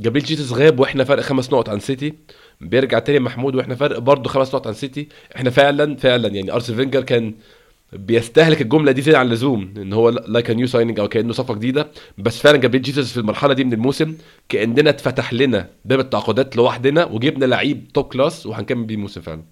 [0.00, 2.14] جابريل جيسوس غاب وإحنا فرق خمس نقط عن سيتي.
[2.60, 5.08] بيرجع تاني محمود وإحنا فرق برضه خمس نقط عن سيتي.
[5.36, 7.34] إحنا فعلا فعلا يعني ارسنال فينجر كان
[7.92, 11.88] بيستهلك الجملة دي زياده عن اللزوم إن هو like new signing أو كأنه صفقة جديدة.
[12.18, 14.16] بس فعلا جابريل جيسوس في المرحلة دي من الموسم
[14.48, 19.42] كأننا اتفتح لنا باب التعاقدات لوحدنا وجبنا لعيب top class وهنكمل بيه الموسم فعلا.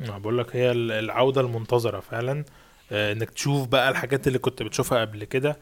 [0.00, 2.44] بقول لك هي ال- العودة المنتظرة فعلا.
[2.92, 5.58] آه، إنك تشوف بقى الحاجات اللي كنت بتشوفها قبل كده.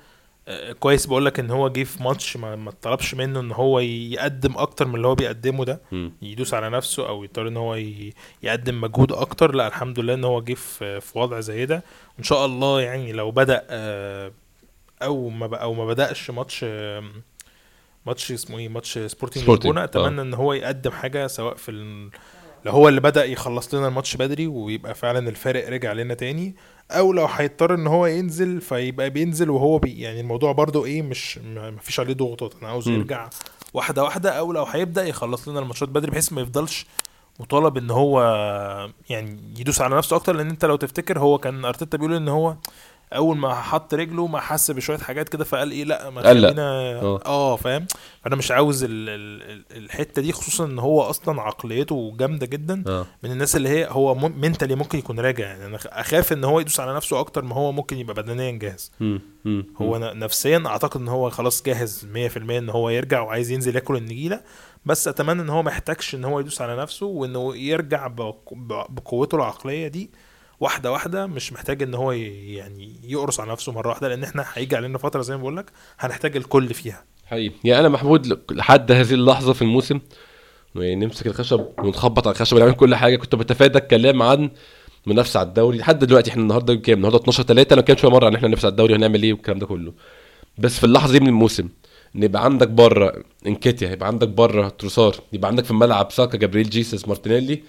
[0.81, 4.59] كويس بقول لك إن هو جه في ماتش ما ما طلبش منه إن هو يقدم
[4.59, 6.13] أكتر من اللي هو بيقدمه ده مم.
[6.23, 7.75] يدوس على نفسه أو يضطر إن هو
[8.43, 11.85] يقدم مجهود أكتر لا الحمد لله إن هو جه في وضع زي ده
[12.19, 14.33] إن شاء الله يعني لو بدأ آه،
[15.03, 17.05] أو ما أو ما بدأش ماتش آه،
[18.07, 22.11] ماتش اسمه إيه ماتش سبورتنج لشبونه أتمنى إن هو يقدم حاجة سواء في.
[22.67, 26.55] لو هو اللي بدأ يخلص لنا الماتش بدري ويبقى فعلا الفارق رجع لنا تاني
[26.91, 31.39] أو لو هيضطر إن هو ينزل فيبقى بينزل وهو بي يعني الموضوع برضو إيه مش
[31.39, 32.95] ما ما فيش عليه ضغوطات أنا عاوز مم.
[32.95, 33.29] يرجع
[33.75, 36.87] واحدة واحدة أو لو هيبدأ يخلص لنا الماتشات بدري بحيث ما يفضلش
[37.41, 38.21] مطالب إن هو
[39.11, 42.57] يعني يدوس على نفسه أكتر لأن أنت لو تفتكر هو كان أرتيتا بيقول إن هو
[43.13, 46.23] أول ما حط رجله ما حس بشوية حاجات كده فقال إيه لأ ما.
[46.23, 46.63] خلينا
[47.01, 47.21] آه.
[47.27, 47.87] آه فاهم
[48.25, 52.85] فأنا مش عاوز ال ال ال- الحتة دي خصوصا إن هو أصلا عقليته جامدة جدا
[52.87, 56.61] آه من الناس اللي هي هو منتلي ممكن يكون راجع يعني أنا أخاف إن هو
[56.61, 59.21] يدوس على نفسه أكتر ما هو ممكن يبقى بدنيا جاهز مم.
[59.45, 59.67] مم.
[59.83, 64.41] هو نفسيا أعتقد إن هو خلاص جاهز 100% إن هو يرجع وعايز ينزل ياكل النجيلة
[64.87, 68.07] بس أتمنى إن هو ما يحتاجش إن هو يدوس على نفسه وإنه يرجع
[68.89, 70.11] بقوته العقلية دي
[70.61, 74.77] واحدة واحدة مش محتاج إن هو يعني يقرص على نفسه مرة واحدة لأن إحنا هيجي
[74.77, 77.05] علينا فترة زي ما بقول لك هنحتاج الكل فيها.
[77.27, 80.01] حقيقي يعني أنا محمود لحد هذه اللحظة في الموسم
[80.77, 83.17] يعني نمسك الخشب ونخبط على الخشب ونعمل كل حاجة.
[83.17, 84.51] كنت بتفادى الكلام عن
[85.07, 85.79] منافسة على الدوري.
[85.79, 88.65] لحد دلوقتي إحنا النهارده كام النهارده 12 3 أنا كام شوية مرة عن إحنا ننافس
[88.65, 89.93] على الدوري وهنعمل إيه والكلام ده كله.
[90.59, 91.69] بس في اللحظة دي من الموسم
[92.17, 93.13] ان يبقى عندك بره
[93.47, 97.63] إنكيتيا يبقى عندك بره تروسار يبقى عندك في الملعب ساكا جابريل جيسس مارتينيلي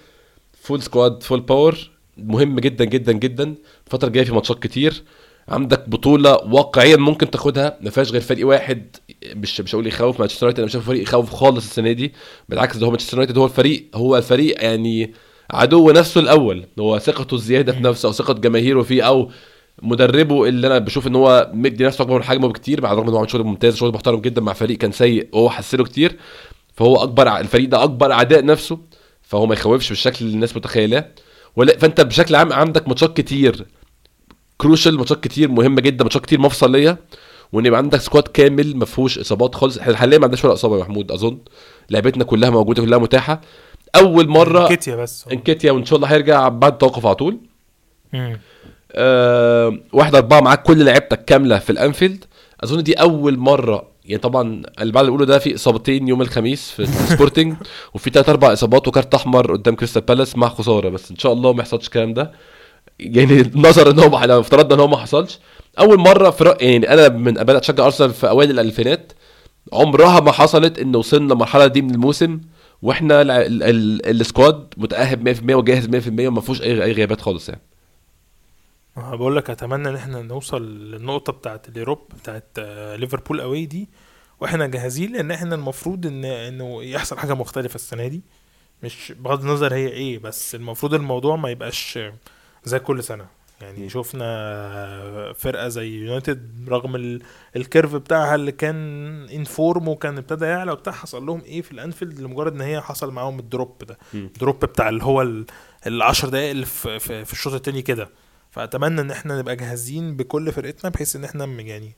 [0.60, 3.54] full squad full power مهم جدا جدا جدا.
[3.86, 5.02] الفترة الجاية في ماتشات كتير.
[5.48, 7.78] عندك بطولة واقعيا ممكن تاخدها.
[7.80, 8.96] ما فيهاش غير فريق واحد.
[9.34, 10.58] مش مش هقول يخوف مانشستر يونايتد.
[10.58, 12.12] أنا مش فريق يخوف خالص السنة دي.
[12.48, 15.12] بالعكس ده هو مانشستر يونايتد هو الفريق هو الفريق يعني
[15.50, 16.64] عدو نفسه الأول.
[16.78, 19.30] هو ثقته الزيادة في نفسه أو ثقة جماهيره فيه أو
[19.82, 22.82] مدربه اللي أنا بشوف إن هو مدي نفسه أكبر من حجمه بكتير.
[22.82, 25.50] مع الرغم إن هو عمل شغل ممتاز شغل محترم جدا مع فريق كان سيء وهو
[25.50, 26.16] حسنه كتير.
[26.74, 28.78] فهو أكبر الفريق ده أكبر أعداء نفسه.
[29.22, 31.08] فهو ما يخوفش بالشكل اللي الناس متخيلاه.
[31.58, 33.66] ولا فأنت بشكل عام عندك ماتشات كتير.
[34.58, 36.98] crucial ماتشات كتير مهمة جدا ماتشات كتير مفصليه
[37.52, 39.78] وإن يبقى عندك squad كامل ما فيهوش إصابات خالص.
[39.78, 41.38] إحنا حاليا ما عندناش ولا إصابة يا محمود أظن.
[41.90, 43.40] لعبتنا كلها موجودة كلها متاحة.
[43.96, 45.24] أول مرة نكيتيا بس.
[45.32, 47.38] إنكيتيا وإن شاء الله هيرجع بعد التوقف على طول.
[48.12, 48.40] مم.
[48.92, 52.24] آه واحد أربعة معاك كل لعيبتك كاملة في الأنفيلد.
[52.64, 56.86] أظن دي أول مرة يعني طبعا اللي بعد بيقولوا ده في إصابتين يوم الخميس في
[56.86, 57.54] سبورتنج
[57.94, 61.52] وفي تلات أربع إصابات وكارت أحمر قدام كريستال بالاس مع خسارة بس إن شاء الله
[61.52, 62.32] ما يحصلش الكلام ده
[63.00, 65.38] يعني نظرا إن هو لو افترضنا إن هو ما حصلش
[65.78, 66.56] أول مرة في رأ...
[66.60, 69.12] يعني أنا من بدات اشجع أرسنال في أوائل الألفينات
[69.72, 72.40] عمرها ما حصلت إن وصلنا المرحلة دي من الموسم
[72.82, 73.22] وإحنا.
[74.10, 77.60] ال squad متأهب 100% وجاهز 100% وما فيهوش أي غيابات خالص يعني
[78.98, 83.88] بقول لك أتمنى إن إحنا نوصل للنقطة بتاعه اليوروب بتاعه آه، ليفربول أوي دي
[84.40, 88.22] وإحنا جاهزين لأن إحنا المفروض إن إنه يحصل حاجة مختلفة السنة دي.
[88.82, 91.98] مش بغض النظر هي إيه بس المفروض الموضوع ما يبقاش
[92.64, 93.26] زي كل سنة.
[93.60, 97.22] يعني شفنا فرقة زي يونايتد رغم ال-
[97.56, 98.76] ال curve بتاعها اللي كان
[99.28, 103.10] in form وكان ابتدى يعلى وبتاع حصل لهم إيه في الأنفيلد لمجرد إن هي حصل
[103.12, 103.98] معاهم ال drop ده.
[104.14, 105.46] ال drop بتاع اللي هو ال-
[105.86, 108.08] العشر دقايق اللي في, في, في الشوط التاني كده.
[108.58, 111.92] فأتمنى إن إحنا نبقى جاهزين بكل فرقتنا بحيث إن إحنا يعني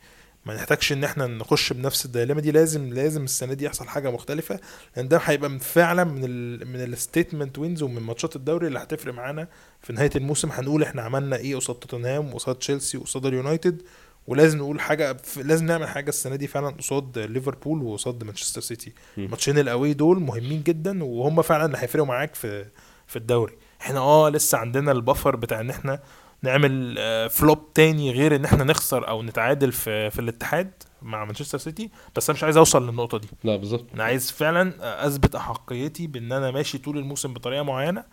[0.46, 2.50] ما نحتاجش إن إحنا نخش بنفس ال dilemma دي.
[2.50, 4.60] لازم لازم السنة دي يحصل حاجة مختلفة
[4.96, 9.14] لأن ده هيبقى فعلا من ال من ال statement wins ومن ماتشات الدوري اللي هتفرق
[9.14, 9.48] معانا
[9.82, 10.48] في نهاية الموسم.
[10.52, 13.82] هنقول إحنا عملنا إيه قصاد توتنهام وقصاد تشيلسي وقصاد اليونايتد
[14.26, 18.92] ولازم نقول حاجة لازم نعمل حاجة السنة دي فعلا قصاد ليفربول وقصاد مانشستر سيتي.
[19.16, 19.30] مم.
[19.30, 22.66] ماتشين الأوي دول مهمين جدا وهم فعلا اللي هيفرقوا معاك في
[23.06, 23.52] في الدوري.
[23.80, 26.00] إحنا آه لسه عندنا البفر بتاع إن إحنا
[26.42, 30.70] نعمل آه، فلوب تاني غير إن إحنا نخسر أو نتعادل في في الاتحاد
[31.02, 33.28] مع مانشستر سيتي بس أنا مش عايز أوصل للنقطة دي.
[33.44, 33.84] لا بالظبط.
[33.94, 34.72] أنا عايز فعلا
[35.06, 38.04] أثبت أحقيتي بإن أنا ماشي طول الموسم بطريقة معينة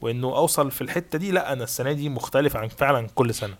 [0.00, 1.30] وإنه أوصل في الحتة دي.
[1.30, 3.54] لا أنا السنة دي مختلف عن فعلا كل سنة.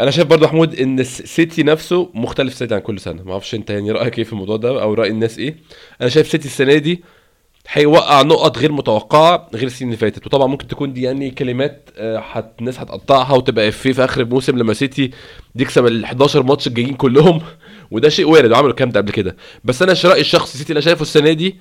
[0.00, 3.22] أنا شايف برضو محمود إن الس- سيتي نفسه مختلف سيتي عن كل سنة.
[3.22, 5.56] ما أعرفش أنت يعني رأيك إيه في الموضوع ده أو رأي الناس إيه.
[6.00, 7.02] أنا شايف سيتي السنة دي
[7.72, 10.26] هيوقع نقط غير متوقعة غير السنين اللي فاتت.
[10.26, 14.58] وطبعا ممكن تكون دي يعني كلمات آه، حت الناس هتقطعها وتبقى إفيه في آخر الموسم
[14.58, 15.10] لما سيتي
[15.56, 17.40] يكسب ال 11 ماتش الجايين كلهم.
[17.90, 19.36] وده شيء وارد وعملوا الكلام ده قبل كده.
[19.64, 21.56] بس أنا رأيي الشخصي سيتي أنا شايفه السنة دي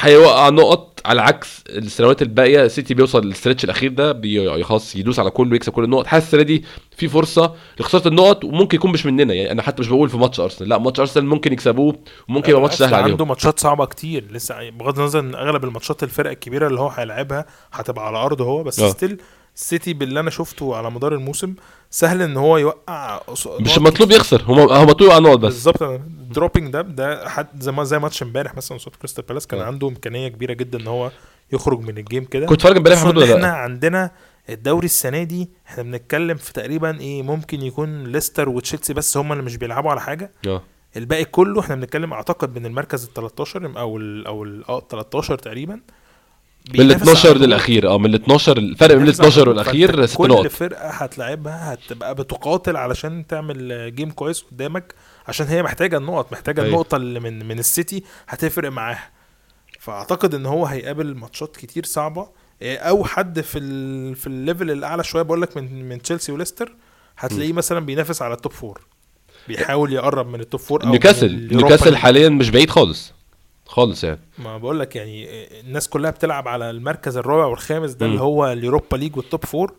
[0.00, 2.68] هيوقع نقط على عكس السنوات الباقية.
[2.68, 6.06] سيتي بيوصل لل stretch الأخير ده بي- خلاص يدوس على كله ويكسب كل النقط.
[6.06, 6.64] حاسس السنة دي
[6.96, 9.34] في فرصة لخسارة النقط وممكن يكون مش مننا.
[9.34, 10.68] يعني أنا حتى مش بقول في ماتش أرسنال.
[10.68, 11.96] لا ماتش أرسنال ممكن يكسبوه
[12.28, 14.24] وممكن يبقى ماتش سهل ده عنده عليهم ماتشات صعبة كتير.
[14.32, 18.62] لسه بغض النظر إن أغلب الماتشات الفرق الكبيرة اللي هو هيلعبها هتبقى على أرضه هو
[18.62, 18.88] بس آه.
[18.90, 19.20] still
[19.56, 21.54] السيتي باللي أنا شفته على مدار الموسم
[21.94, 23.20] سهل إن هو يوقع
[23.60, 24.42] مش مطلوب يخسر.
[24.42, 25.52] هو هو مطلوب على نقط بس.
[25.52, 25.82] بالظبط.
[25.82, 29.60] ال dropping ده ده حد زي ما زي ماتش امبارح مثلا قصاد كريستال بالاس كان
[29.60, 29.64] آه.
[29.64, 31.10] عنده إمكانية كبيرة جدا إن هو
[31.52, 32.46] يخرج من ال game كده.
[32.46, 34.10] كنت فاكر امبارح محمود ولا إحنا عندنا
[34.50, 39.42] الدوري السنة دي إحنا بنتكلم في تقريبا إيه ممكن يكون ليستر وتشيلسي بس هم اللي
[39.42, 40.30] مش بيلعبوا على حاجة.
[40.46, 40.62] آه.
[40.96, 45.38] الباقي كله إحنا بنتكلم أعتقد من المركز ال 13 أو ال أو ال آه 13
[45.38, 45.80] تقريبا.
[46.68, 49.28] من ال بينافس 12 على للأخير آه من ال 12 الفرق من ال بينافس على
[49.28, 49.58] 12 الهبوط.
[49.58, 54.94] والأخير ست كل نقط فرقة هتلعبها هتبقى بتقاتل علشان تعمل جيم كويس قدامك
[55.28, 56.72] عشان هي محتاجة النقط محتاجة أيوة.
[56.72, 59.10] النقطة اللي من من السيتي هتفرق معاها.
[59.80, 62.28] فأعتقد إن هو هيقابل ماتشات كتير صعبة.
[62.62, 66.32] إيه، أو حد في ال في ال level الأعلى شوية بقول لك من من تشيلسي
[66.32, 66.74] وليستر
[67.18, 68.80] هتلاقيه مثلا بينافس على ال top four
[69.48, 71.96] بيحاول يقرب من ال top four نيوكاسل نيوكاسل.
[71.96, 73.12] حاليا مش بعيد خالص.
[73.66, 74.20] خالص يعني.
[74.38, 75.26] ما بقول لك يعني
[75.60, 78.12] الناس كلها بتلعب على المركز الرابع والخامس ده مم.
[78.12, 79.74] اللي هو اليوروبا ليج وال top four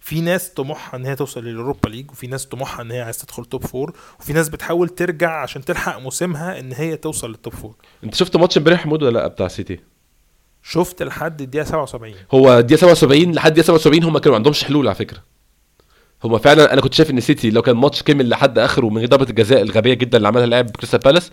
[0.00, 3.44] في ناس طموحها إن هي توصل لليوروبا ليج وفي ناس طموحها إن هي عايز تدخل
[3.44, 7.74] top four وفي ناس بتحاول ترجع عشان تلحق موسمها إن هي توصل لل top four
[8.04, 9.80] أنت شفت ماتش امبارح محمود ولا لأ بتاع سيتي؟
[10.62, 14.86] شفت لحد الدقيقة 77 هو دقيقه 77 لحد دقيقه 77 هم كانوا ما عندهمش حلول
[14.88, 15.22] على فكرة.
[16.26, 19.08] هم فعلا أنا كنت شايف إن سيتي لو كان ماتش كمل لحد آخره من غير
[19.08, 21.30] ضربة الجزاء الغبية جدا اللي عملها اللاعب كريستال بالاس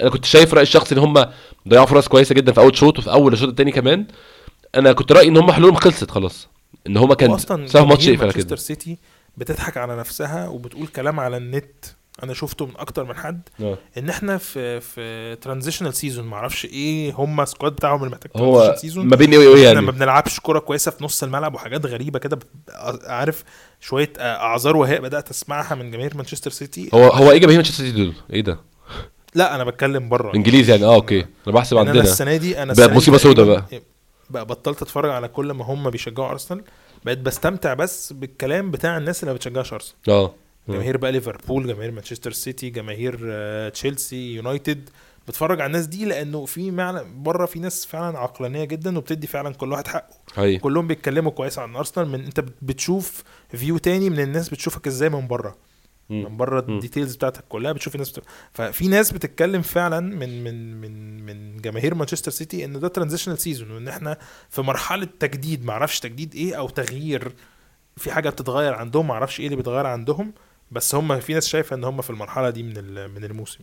[0.00, 1.26] أنا كنت شايف رأيي الشخصي إن هم
[1.68, 4.06] ضيعوا فرص كويسة جدا في أول شوط وفي أول الشوط الثاني كمان.
[4.74, 6.48] أنا كنت رأيي إن هم حلولهم خلصت خلاص.
[6.86, 8.56] إن هم كان سهل ماتش يقفل مانشستر كده.
[8.56, 8.98] سيتي
[9.36, 11.84] بتضحك على نفسها وبتقول كلام على النت.
[12.22, 13.48] أنا شفته من أكتر من حد.
[13.60, 13.78] آه.
[13.98, 18.96] إن إحنا في في transitional season معرفش إيه هم squad بتاعهم اللي محتاج هو season.
[18.96, 22.18] ما بين إيه وإيه إحنا ما يعني بنلعبش كرة كويسة في نص الملعب وحاجات غريبة
[22.18, 22.38] كده
[23.06, 23.44] عارف؟
[23.84, 26.90] شوية أعذار وهي بدأت أسمعها من جماهير مانشستر سيتي.
[26.94, 28.58] هو هو إيه جماهير مانشستر سيتي دول؟ إيه ده؟
[29.34, 30.34] لا أنا بتكلم بره.
[30.34, 31.20] إنجليزي يعني؟ آه أوكي.
[31.20, 32.12] أنا بحسب يعني أنا عندنا.
[32.12, 33.82] السنة دي أنا بقت السنة دي مصيبة سودا تقريباً بقى.
[34.30, 36.64] بقى بطلت أتفرج على كل ما هم بيشجعوا أرسنال.
[37.04, 39.96] بقيت بستمتع بس بالكلام بتاع الناس اللي ما بتشجعش أرسنال.
[40.08, 40.34] آه.
[40.68, 44.90] جماهير بقى ليفربول جماهير مانشستر سيتي جماهير آه، تشيلسي يونايتد.
[45.28, 49.54] بتفرج على الناس دي لأنه في معنى بره في ناس فعلا عقلانية جدا وبتدي فعلا
[49.54, 50.14] كل واحد حقه.
[50.34, 55.08] هي كلهم بيتكلموا كويس عن ارسنال من أنت بتشوف view تاني من الناس بتشوفك إزاي
[55.08, 55.56] من بره.
[56.10, 56.60] من بره.
[56.68, 58.22] ال details بتاعتك كلها بتشوف الناس بت...
[58.52, 63.70] ففي ناس بتتكلم فعلا من من من من جماهير مانشستر سيتي إن ده transitional season
[63.70, 64.18] وإن إحنا
[64.50, 67.32] في مرحلة تجديد معرفش تجديد إيه أو تغيير.
[67.96, 70.32] في حاجة بتتغير عندهم معرفش إيه اللي بيتغير عندهم
[70.70, 72.74] بس هم في ناس شايفة إن هم في المرحلة دي من
[73.10, 73.60] من الموسم.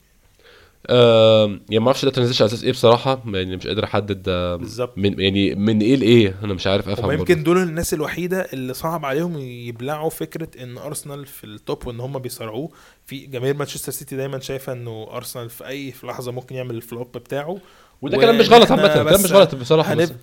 [0.88, 4.24] آه يعني ما أعرفش ده transition على أساس إيه بصراحة يعني مش قادر أحدد
[4.60, 4.98] بالظبط.
[4.98, 7.12] من يعني من إيه لإيه أنا مش عارف أفهم.
[7.12, 12.00] يمكن دول الناس الوحيدة اللي صعب عليهم يبلعوا فكرة إن أرسنال في ال top وإن
[12.00, 12.70] هم بيصارعوه.
[13.06, 16.83] في جماهير مانشستر سيتي دايما شايفة إنه أرسنال في أي في لحظة ممكن يعمل ال
[16.83, 17.58] flop بتاعه.
[18.02, 20.18] وده كلام مش غلط عامة كلام مش غلط بصراحة بس هنب-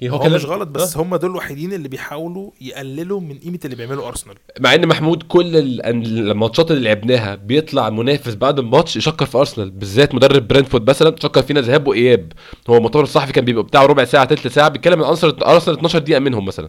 [0.00, 1.02] يعني هو, مش غلط بس آه.
[1.02, 4.36] هم دول الوحيدين اللي بيحاولوا يقللوا من قيمة اللي بيعمله أرسنال.
[4.60, 9.70] مع إن محمود كل ال- الماتشات اللي لعبناها بيطلع منافس بعد الماتش يشكر في أرسنال
[9.70, 12.32] بالذات مدرب برينفورد مثلا شكر فينا ذهاب وإياب.
[12.70, 15.98] هو المؤتمر الصحفي كان بيبقى بتاعه ربع ساعة تلت ساعة بيتكلم عن أرسنال أرسنال 12
[15.98, 16.68] دقيقة منهم مثلا.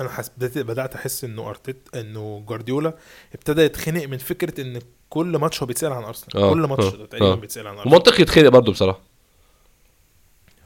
[0.00, 0.30] أنا حس...
[0.38, 2.94] بدات أحس إنه ارتيت إنه جوارديولا
[3.34, 6.42] ابتدى يتخنق من فكرة إن كل ماتش هو بيتسأل عن أرسنال.
[6.44, 7.34] آه، كل ماتش آه، تقريبا.
[7.34, 7.94] بيتسأل عن أرسنال.
[7.94, 9.11] ومنطقي يتخنق برضه بصراحة.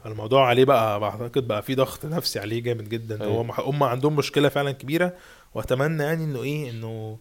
[0.07, 3.21] الموضوع عليه بقى بعتقد بقى في ضغط نفسي عليه جامد جدا.
[3.23, 3.33] أيوة.
[3.35, 5.13] هو هم عندهم مشكلة فعلا كبيرة
[5.55, 7.17] وأتمنى يعني إنه إيه إنه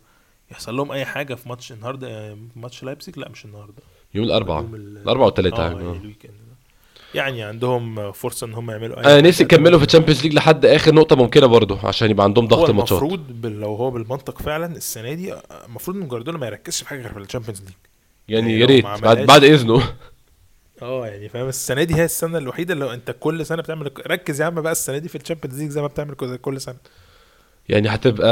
[0.50, 3.82] يحصل لهم أي حاجة في ماتش النهارده آه، ماتش لايبزيج لا مش النهارده.
[4.14, 6.16] يوم الاربعاء الاربعاء والثلاثه آه يعني يعني آه.
[7.14, 9.20] يعني عندهم فرصة إن هم يعملوا أنا حاجة.
[9.20, 12.68] نفسي يكملوا في ال Champions League لحد آخر نقطة ممكنة برضه عشان يبقى عندهم ضغط
[12.70, 16.88] الماتشات المفروض لو هو بالمنطق فعلا السنة دي آه، المفروض إن جوارديولا ما يركزش في
[16.88, 17.70] حاجة غير في ال Champions League
[18.28, 19.82] يعني يعني يا ريت بعد بعد إذنه.
[20.82, 24.40] آه يعني فاهم السنة دي هي السنة الوحيدة اللي لو انت كل سنة بتعمل ركز
[24.40, 26.76] يا عم بقى السنة دي في ال Champions League زي ما بتعمل كل- سنة.
[27.68, 28.30] يعني هتبقى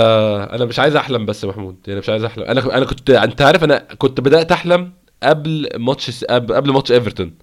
[0.56, 2.44] أنا مش عايز احلم بس يا محمود يعني مش عايز احلم.
[2.44, 4.92] أنا أنا كنت انت عارف أنا كنت بدأت احلم
[5.22, 7.34] قبل ماتش قبل قبل ماتش إيفرتون.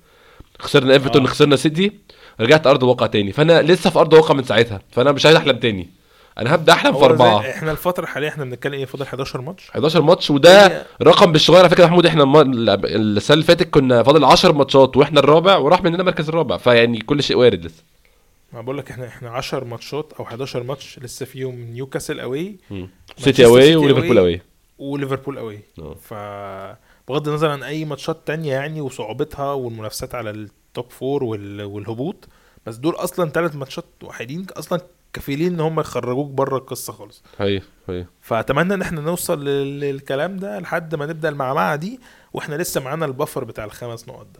[0.59, 1.27] خسرنا إيفرتون آه.
[1.27, 1.91] خسرنا سيتي
[2.39, 3.31] رجعت أرض الواقع تاني.
[3.31, 5.89] فأنا لسه في أرض الواقع من ساعتها فأنا مش عايز أحلم تاني.
[6.37, 7.39] أنا هبدأ أحلم في أربعة.
[7.49, 11.45] إحنا الفترة الحاليه إحنا بنتكلم إيه فاضل 11 ماتش؟ 11 ماتش وده هي- رقم مش
[11.45, 11.59] صغير.
[11.59, 12.41] على فكرة يا محمود إحنا
[12.85, 16.57] السنة اللي فاتت كنا فاضل 10 ماتشات وإحنا الرابع وراح مننا مركز الرابع.
[16.57, 17.83] فيعني كل شيء وارد لسه.
[18.53, 22.55] ما بقول لك إحنا إحنا 10 ماتشات أو 11 ماتش لسه فيهم نيوكاسل away
[23.17, 24.41] سيتي away وليفربول away
[24.79, 25.95] وليفربول away آه.
[26.01, 26.13] ف
[27.09, 31.61] بغض النظر عن أي ماتشات تانية يعني وصعوبتها والمنافسات على ال top four وال...
[31.63, 32.27] والهبوط
[32.65, 34.81] بس دول أصلا ثلاث ماتشات وحيدين أصلا
[35.13, 37.23] كفيلين إن هم يخرجوك بره القصة خالص.
[37.39, 41.99] هي هي فأتمنى إن إحنا نوصل لل- للكلام ده لحد ما نبدأ المعمعة دي
[42.33, 44.39] وإحنا لسه معانا البفر بتاع الخمس نقط ده.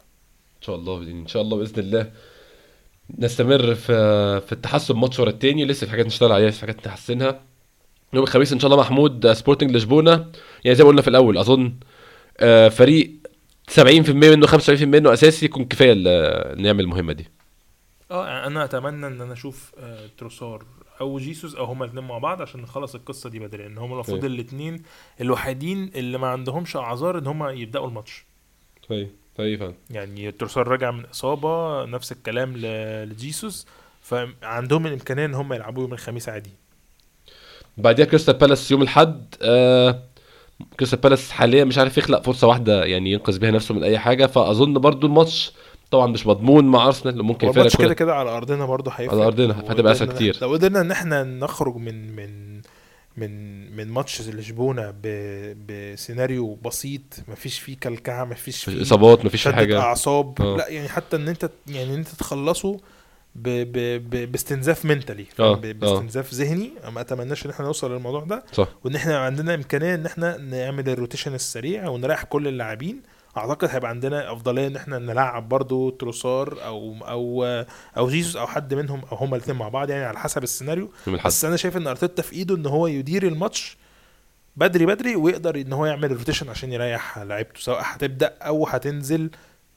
[0.58, 2.12] إن شاء الله إن شاء الله بإذن الله
[3.20, 3.94] نستمر في
[4.42, 5.66] في التحسن ماتش ورا التاني.
[5.66, 7.42] لسه في حاجات نشتغل عليها في حاجات نحسنها.
[8.14, 10.26] يوم الخميس إن شاء الله محمود سبورتنج لشبونه
[10.64, 11.74] يعني زي ما قلنا في الأول أظن
[12.40, 13.12] آه، فريق
[13.70, 15.46] 70% منه 75% منه أساسي.
[15.46, 17.28] يكون كفاية ل- نعمل المهمة دي.
[18.12, 20.64] آه أنا أتمنى إن أنا أشوف آه، تروسار
[21.02, 24.22] أو جيسوس أو هما الاثنين مع بعض عشان نخلص القصة دي بدري لأن هما المفروض
[24.22, 24.32] طيب.
[24.32, 24.84] الاثنين
[25.22, 28.26] الوحيدين اللي ما عندهمش أعذار إن هما يبدأوا الماتش.
[28.90, 33.68] طيب طيب فعلا يعني تروسار راجع من إصابة نفس الكلام لجيسوس
[34.02, 36.52] فعندهم الإمكانية إن هم يلعبوا يوم الخميس عادي.
[37.78, 40.04] بعديها كريستال بالاس يوم الأحد آه
[40.80, 44.26] كريستال بالاس حاليا مش عارف يخلق فرصة واحدة يعني ينقذ بيها نفسه من أي حاجة
[44.26, 45.52] فأظن برضو الماتش
[45.92, 49.16] طبعا مش مضمون مع أرسنال ممكن يفرق كده كده على أرضنا برضه هيفرق.
[49.18, 50.38] على أرضنا، فهتبقى أسهل وقدرنا- كتير.
[50.42, 52.62] لو قدرنا إن إحنا نخرج من من
[53.18, 53.32] من
[53.76, 54.94] من ماتش لشبونة
[55.68, 59.80] بسيناريو بسيط مفيش فيه كلكعة مفيش فيه إصابات مفيش حاجة.
[59.80, 60.42] أعصاب.
[60.42, 60.58] آه.
[60.58, 62.78] لا يعني حتى إن أنت يعني إن أنت تخلصه
[63.36, 63.78] ب ب
[64.10, 66.72] ب باستنزاف mentally آه، ب- باستنزاف ذهني.
[66.94, 68.44] ما أتمناش إن إحنا نوصل للموضوع ده.
[68.54, 68.68] صح.
[68.84, 73.02] وإن إحنا عندنا إمكانية إن إحنا نعمل ال rotation السريع ونريح كل اللاعبين.
[73.38, 77.46] أعتقد هيبقى عندنا أفضلية إن إحنا نلعب برضو تروسار أو أو
[77.98, 80.92] أو جيسوس أو حد منهم أو هما الاثنين مع بعض يعني على حسب السيناريو.
[81.26, 83.78] بس أنا شايف إن أرتيتا في إيده إن هو يدير الماتش
[84.56, 89.30] بدري بدري ويقدر إن هو يعمل ال rotation عشان يريح لعيبته سواء هتبدأ أو هتنزل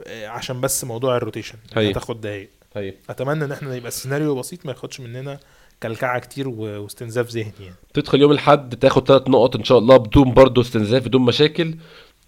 [0.07, 1.59] آه، عشان بس موضوع ال rotation.
[1.77, 1.91] هي.
[1.91, 2.49] هتاخد دقايق.
[2.75, 5.39] طيب أتمنى إن إحنا يبقى السيناريو بسيط ما ياخدش مننا
[5.83, 7.75] كلكعة كتير واستنزاف ذهني يعني.
[7.95, 11.75] تدخل يوم الأحد تاخد ثلاث نقط إن شاء الله بدون برضه استنزاف بدون مشاكل.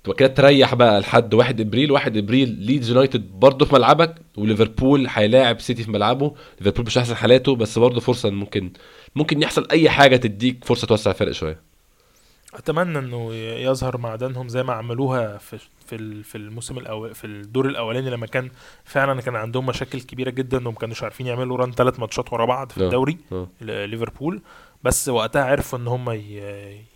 [0.07, 1.93] تبقى كده تريح بقى لحد 1 إبريل.
[1.93, 6.35] 1 إبريل ليدز يونايتد برضه في ملعبك وليفربول هيلاعب سيتي في ملعبه.
[6.61, 8.71] ليفربول مش أحسن حالاته بس برضه فرصة ممكن
[9.17, 11.61] ممكن يحصل أي حاجة تديك فرصة توسع الفرق شوية.
[12.55, 18.11] أتمنى إنه يظهر معدنهم زي ما عملوها في في في الموسم الأول في الدور الأولاني
[18.11, 18.51] لما كان
[18.85, 22.73] فعلا كان عندهم مشاكل كبيرة جدا وما كانوش عارفين يعملوا run ثلاث ماتشات ورا بعض
[22.73, 22.85] في آه.
[22.85, 23.19] الدوري
[23.61, 24.41] ل- ليفربول.
[24.85, 26.11] بس وقتها عرفوا إن هم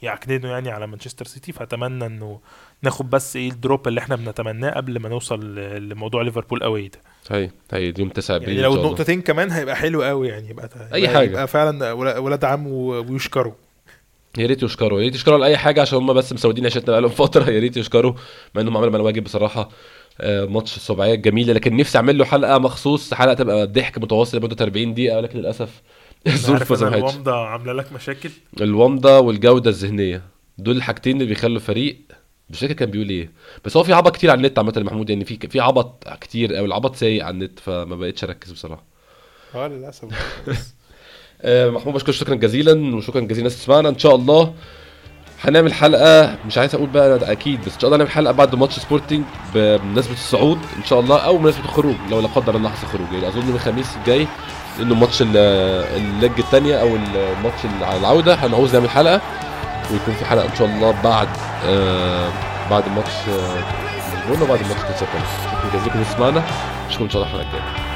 [0.03, 1.53] يعكننوا يعني على مانشستر سيتي.
[1.53, 2.41] فأتمنى إنه
[2.83, 5.55] ناخد بس إيه ال drop اللي إحنا بنتمناه قبل ما نوصل
[5.89, 6.99] لموضوع ليفربول قوي ده.
[7.31, 11.15] هي هي يوم 9 ابريل يعني لو النقطتين كمان هيبقى حلو قوي يعني يبقى يبقى,
[11.15, 11.31] حاجة.
[11.31, 13.53] يبقى فعلا ولا- ولاد عم ويشكروا.
[14.39, 17.11] يا ريت يشكروا يا ريت يشكروا على أي حاجة عشان هم بس مسودين عيشتنا بقالهم
[17.25, 18.13] فترة يا ريت يشكروا.
[18.55, 19.69] مع إنهم عملوا معانا واجب بصراحة
[20.21, 24.65] آه، ماتش السبعيه جميلة لكن نفسي أعمل له حلقة مخصوص حلقة تبقى ضحك متواصل لمدة
[24.65, 25.83] 40 دقيقة ولكن للأسف
[26.27, 28.31] الظروف ما سمحتش الومضة عاملة لك مشاكل.
[28.61, 30.23] الومضة والجودة الذهنية
[30.59, 31.97] دول الحاجتين اللي بيخلوا الفريق
[32.51, 33.31] مش فاكر كان بيقول إيه
[33.65, 36.65] بس هو في عبط كتير على النت عامة محمود يعني في في عبط كتير أو
[36.65, 38.83] العبط سايق على النت فما بقتش أركز بصراحة.
[39.55, 40.05] آه للأسف.
[41.43, 43.89] آه، محمود بشكر شكرا جزيلا وشكرا جزيلا الناس تسمعنا.
[43.89, 44.55] إن شاء الله
[45.41, 48.55] هنعمل حلقة مش عايز أقول بقى ده أكيد بس إن شاء الله هنعمل حلقة بعد
[48.55, 49.25] ماتش سبورتنج
[49.55, 53.13] بمناسبة الصعود إن شاء الله أو بمناسبة الخروج لو لا قدر الله حصل خروج.
[53.13, 54.27] يعني أظن الخميس الجاي
[54.81, 55.37] إنه ماتش ال-
[55.97, 59.21] الليج الثانية أو الماتش على العودة هنعوز نعمل حلقة.
[59.93, 61.29] ويكون في حلقة إن شاء الله بعد
[61.67, 62.29] آه
[62.71, 63.59] بعد ماتش آه
[64.19, 65.01] لشبونه وبعد ماتش كاس.
[65.01, 65.21] شكرا
[65.75, 66.43] جزيلا لكم تسمعنا
[66.89, 67.90] اشوفكم إن شاء الله الحلقة الجاية